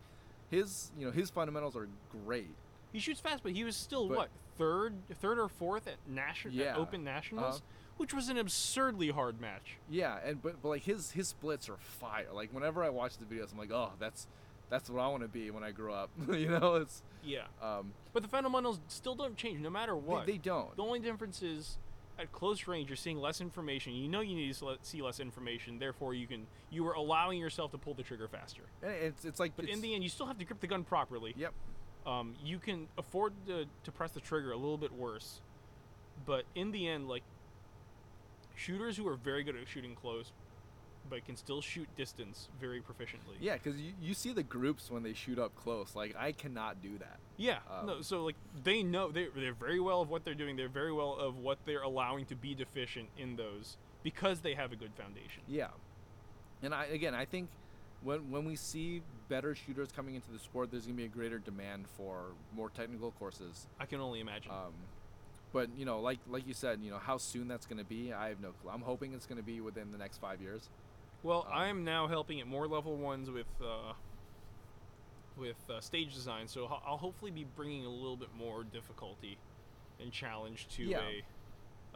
[0.49, 1.89] his, you know, his fundamentals are
[2.25, 2.47] great.
[2.93, 6.53] He shoots fast, but he was still But- what third, third or fourth at national
[6.53, 6.71] Yeah.
[6.71, 7.65] at Open Nationals, Uh-huh.
[7.97, 9.77] Which was an absurdly hard match.
[9.89, 12.27] Yeah, and but, but like his his splits are fire.
[12.33, 14.27] Like whenever I watch the videos, I'm like, oh, that's
[14.69, 16.09] that's what I want to be when I grow up.
[16.33, 20.25] you know, it's Yeah, um, but the fundamentals still don't change no matter what.
[20.25, 20.75] they, they don't.
[20.75, 21.77] The only difference is
[22.19, 23.93] at close range, you're seeing less information.
[23.93, 25.79] You know you need to see less information.
[25.79, 28.63] Therefore, you can you are allowing yourself to pull the trigger faster.
[28.81, 30.67] And it's it's like But it's, in the end, you still have to grip the
[30.67, 31.33] gun properly.
[31.37, 31.53] yep,
[32.05, 35.41] Um, you can afford to, to press the trigger a little bit worse,
[36.25, 37.23] but in the end, like
[38.57, 40.31] shooters who are very good at shooting close,
[41.09, 43.37] but can still shoot distance very proficiently.
[43.39, 45.95] yeah, because you, you see the groups when they shoot up close.
[45.95, 47.19] Like I cannot do that.
[47.37, 47.59] Yeah.
[47.71, 48.01] Um, no.
[48.01, 50.57] So like they know they they're very well of what they're doing.
[50.57, 54.73] They're very well of what they're allowing to be deficient in those because they have
[54.73, 55.43] a good foundation.
[55.47, 55.67] Yeah,
[56.61, 57.47] and I again I think
[58.03, 61.39] when when we see better shooters coming into the sport, there's gonna be a greater
[61.39, 63.67] demand for more technical courses.
[63.79, 64.51] I can only imagine.
[64.51, 64.73] Um,
[65.57, 68.29] but you know, like like you said, you know how soon that's gonna be, I
[68.29, 68.71] have no clue.
[68.71, 70.69] I'm hoping it's gonna be within the next five years.
[71.23, 73.93] well, um, I'm now helping at more level ones with uh,
[75.37, 79.37] with uh, stage design, so I'll- I'll hopefully be bringing a little bit more difficulty
[79.99, 80.99] and challenge to Yeah.
[81.01, 81.23] a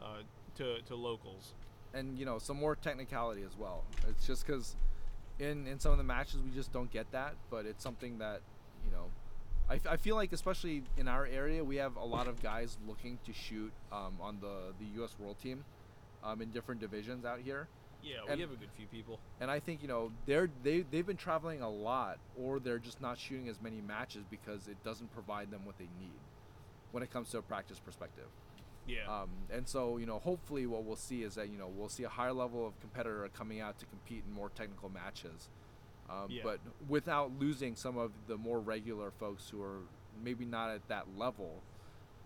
[0.02, 0.22] uh,
[0.56, 1.54] to to locals.
[1.94, 3.84] and you know some more technicality as well.
[4.08, 4.76] It's just because
[5.38, 8.40] in in some of the matches we just don't get that, but it's something that
[8.84, 9.06] you know
[9.72, 12.76] I, f- I feel like especially in our area we have a lot of guys
[12.86, 15.16] looking to shoot um, on the the U.S.
[15.18, 15.64] World Team
[16.22, 17.68] um, in different divisions out here,
[18.02, 19.18] Yeah, And- we have a good few people.
[19.40, 23.00] and I think you know they're they they've been traveling a lot, or they're just
[23.00, 26.20] not shooting as many matches because it doesn't provide them what they need
[26.92, 28.28] when it comes to a practice perspective.
[28.86, 29.06] Yeah.
[29.08, 32.02] Um, and so, you know, hopefully what we'll see is that, you know, we'll see
[32.02, 35.48] a higher level of competitor coming out to compete in more technical matches.
[36.12, 36.42] Um, Yeah.
[36.44, 39.80] But without losing some of the more regular folks who are
[40.22, 41.62] maybe not at that level.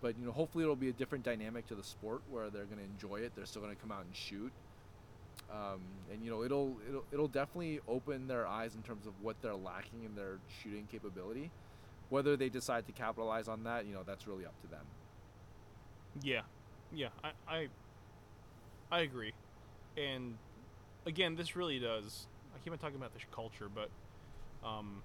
[0.01, 2.77] But, you know, hopefully it'll be a different dynamic to the sport where they're going
[2.77, 3.31] to enjoy it.
[3.35, 4.51] They're still going to come out and shoot.
[5.49, 5.79] Um,
[6.11, 9.55] and, you know, it'll, it'll, it'll definitely open their eyes in terms of what they're
[9.55, 11.49] lacking in their shooting capability.
[12.09, 14.85] Whether they decide to capitalize on that, you know, that's really up to them.
[16.21, 16.41] Yeah,
[16.93, 17.67] yeah, I, I,
[18.91, 19.33] I agree,
[19.97, 20.37] and
[21.05, 22.27] again, this really does.
[22.57, 23.89] I keep on talking about this culture, but
[24.67, 25.01] um,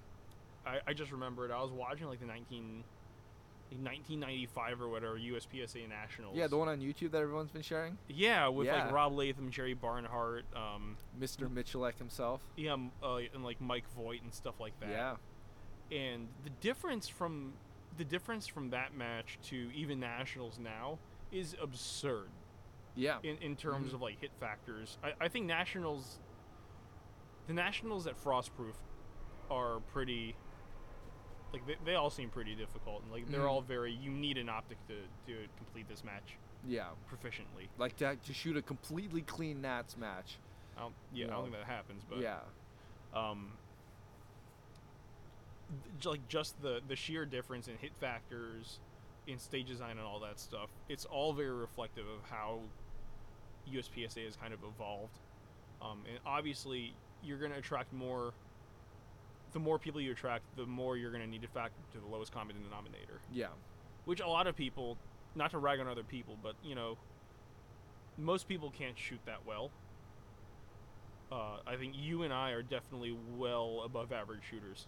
[0.67, 2.85] I, I just remembered I was watching like the nineteen
[3.71, 6.37] like 1995 or whatever USPSA nationals.
[6.37, 7.97] Yeah, the one on YouTube that everyone's been sharing.
[8.09, 8.85] Yeah, with Yeah.
[8.85, 11.49] like Rob Leatham, Jerry Barnhart, um, Mr.
[11.49, 12.43] Miculek himself.
[12.57, 14.91] yeah, uh, and like Mike Voigt and stuff like that.
[14.91, 15.17] Yeah.
[15.91, 17.53] and the difference from
[17.99, 20.99] the difference from that match to even nationals now
[21.31, 22.29] is absurd
[22.95, 23.19] Yeah.
[23.23, 23.95] in, in terms Mhm.
[23.95, 26.19] of like hit factors I, I think nationals
[27.47, 28.75] the nationals at frostproof
[29.51, 30.35] are pretty
[31.53, 33.51] like they, they all seem pretty difficult and like they're Mhm.
[33.51, 34.95] all very you need an optic to,
[35.27, 36.37] to complete this match
[36.67, 36.89] Yeah.
[37.11, 40.39] proficiently Like to, to shoot a completely clean Nats match.
[40.77, 42.39] I don't, yeah i don't think that happens but yeah.
[43.15, 43.53] um,
[46.05, 48.79] like just the the sheer difference in hit factors
[49.27, 52.61] in stage design and all that stuff it's all very reflective of how
[53.71, 55.19] uspsa has kind of evolved
[55.81, 58.33] um, and obviously you're going to attract more
[59.53, 62.07] the more people you attract the more you're going to need to factor to the
[62.07, 63.49] lowest common denominator Yeah.
[64.07, 64.97] which a lot of people
[65.35, 66.97] not to rag on other people but you know
[68.19, 69.71] most people can't shoot that well
[71.31, 74.87] uh, i think you and i are definitely well above average shooters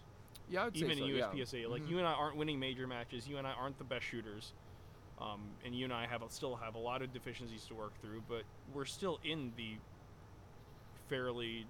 [0.49, 1.25] Yeah, I would even say so, in yeah.
[1.43, 1.89] uspsa like Mhm.
[1.89, 4.53] you and i aren't winning major matches you and i aren't the best shooters
[5.19, 7.93] um, and you and i have a, still have a lot of deficiencies to work
[8.01, 9.75] through but we're still in the
[11.07, 11.65] fairly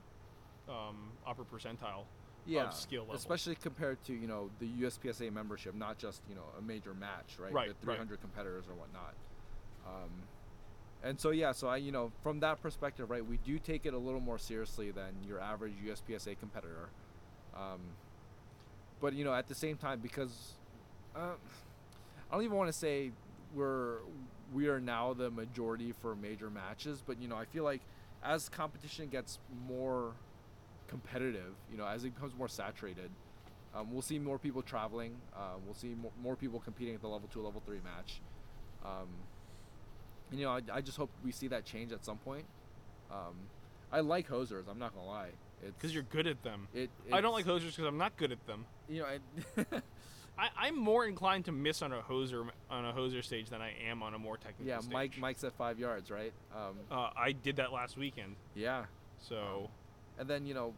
[0.70, 2.05] um, upper percentile
[2.45, 3.16] yeah, skill level.
[3.16, 7.38] especially compared to you know the USPSA membership, not just you know a major match,
[7.39, 7.51] right?
[7.51, 7.95] Right, The right.
[7.95, 9.13] 300 competitors or whatnot.
[9.86, 10.11] Um,
[11.03, 13.93] and so yeah, so I you know from that perspective, right, we do take it
[13.93, 16.89] a little more seriously than your average USPSA competitor.
[17.55, 17.80] Um,
[19.01, 20.53] but you know at the same time because
[21.16, 21.34] uh,
[22.30, 23.11] I don't even want to say
[23.53, 23.97] we're
[24.53, 27.82] we are now the majority for major matches, but you know I feel like
[28.24, 30.13] as competition gets more
[30.88, 33.10] competitive, you know, as it becomes more saturated,
[33.76, 35.16] um, we'll see more people traveling.
[35.36, 38.22] Uh, we'll see more, more people competing at the level two, level three match.
[38.84, 39.08] Um,
[40.32, 42.46] you know, I, I just hope we see that change at some point.
[43.12, 43.36] Um,
[43.92, 44.68] I like hosers.
[44.70, 45.30] I'm not gonna lie.
[45.64, 48.32] It's because you're good at them It, i don't like hosers because i'm not good
[48.32, 49.66] at them You know, I,
[50.38, 53.72] I, I'm more inclined to miss on a hoser on a hoser stage than I
[53.90, 54.80] am on a more technical yeah.
[54.80, 54.92] stage.
[54.92, 56.34] Mike, mikes at five yards, right?
[56.54, 58.84] Um, Uh, I did that last weekend, yeah.
[59.18, 59.70] so
[60.20, 60.74] and then you know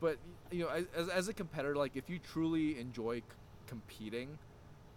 [0.00, 0.18] but
[0.50, 3.22] you know as, as a competitor like if you truly enjoy c-
[3.66, 4.38] competing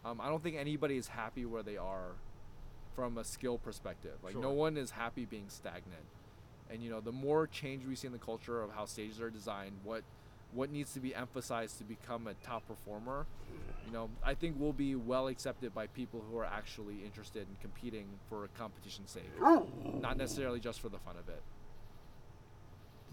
[0.05, 2.11] um, i don't think anybody is happy where they are
[2.95, 4.17] from a skill perspective.
[4.23, 6.03] Like no one is happy being stagnant.
[6.69, 9.29] And you know the more change we see in the culture of how stages are
[9.29, 10.03] designed what
[10.53, 13.25] what needs to be emphasized to become a top performer
[13.86, 17.55] you know i think will be well accepted by people who are actually interested in
[17.61, 19.23] competing for a competition's sake.
[20.01, 21.41] Not necessarily just for the fun of it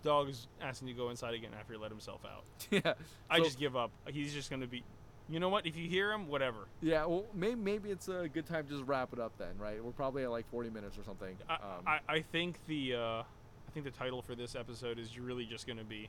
[0.03, 2.45] the dog is asking to go inside again after he let himself out.
[2.71, 2.95] yeah
[3.31, 3.91] I So- just give up.
[4.09, 4.85] He's just gonna be.
[5.31, 5.67] You know what?
[5.67, 6.69] If you hear him, whatever.
[6.81, 9.85] Yeah, well, maybe, maybe it's a good time to just wrap it up then, right?
[9.85, 11.37] We're probably at like 40 minutes or something.
[11.49, 15.19] I, um, I, I think the uh, I think the title for this episode is
[15.19, 16.09] really just gonna be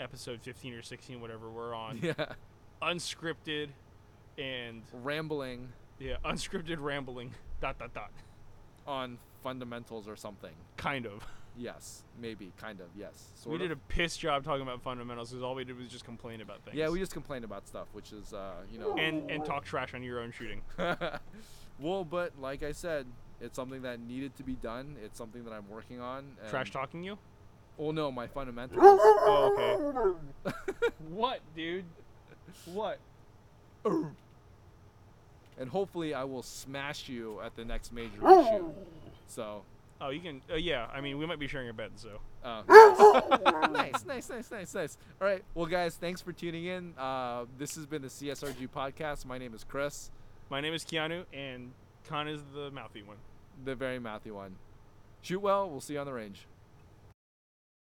[0.00, 1.98] episode 15 or 16, whatever we're on.
[2.02, 2.14] yeah,
[2.82, 3.68] Unscripted
[4.36, 5.68] and rambling
[6.00, 7.34] yeah, unscripted rambling.
[7.60, 8.10] Dot dot dot.
[8.86, 10.52] on fundamentals or something.
[10.76, 11.24] Kind of.
[11.58, 13.30] Yes, maybe, kind of, yes.
[13.34, 13.68] Sort we of.
[13.68, 16.62] did a piss job talking about fundamentals because all we did was just complain about
[16.62, 16.76] things.
[16.76, 18.96] Yeah, we just complained about stuff, which is, uh, you know.
[18.96, 20.62] and and talk trash on your own shooting.
[21.80, 23.06] well, but like I said,
[23.40, 24.96] it's something that needed to be done.
[25.04, 26.24] It's something that I'm working on.
[26.40, 27.18] And, Trash talking you?
[27.76, 28.80] Well, no, my fundamentals.
[29.30, 30.54] Oh, okay.
[31.08, 31.84] what, dude?
[32.66, 32.98] What?
[33.84, 38.74] and hopefully, I will smash you at the next major we shoot.
[39.26, 39.62] So.
[40.00, 40.40] Oh, you can.
[40.50, 42.20] Uh, yeah, I mean, we might be sharing a bed, so.
[42.44, 44.98] Oh, nice, nice, nice, nice, nice.
[45.20, 46.94] All right, well, guys, thanks for tuning in.
[46.96, 49.26] Uh, this has been the CSRG podcast.
[49.26, 50.10] My name is Chris,
[50.50, 51.72] My name is Keanu, and
[52.08, 53.16] Khan is the mouthy one.
[53.64, 54.54] the very mouthy one.
[55.20, 55.68] Shoot well.
[55.68, 56.46] We'll see you on the range.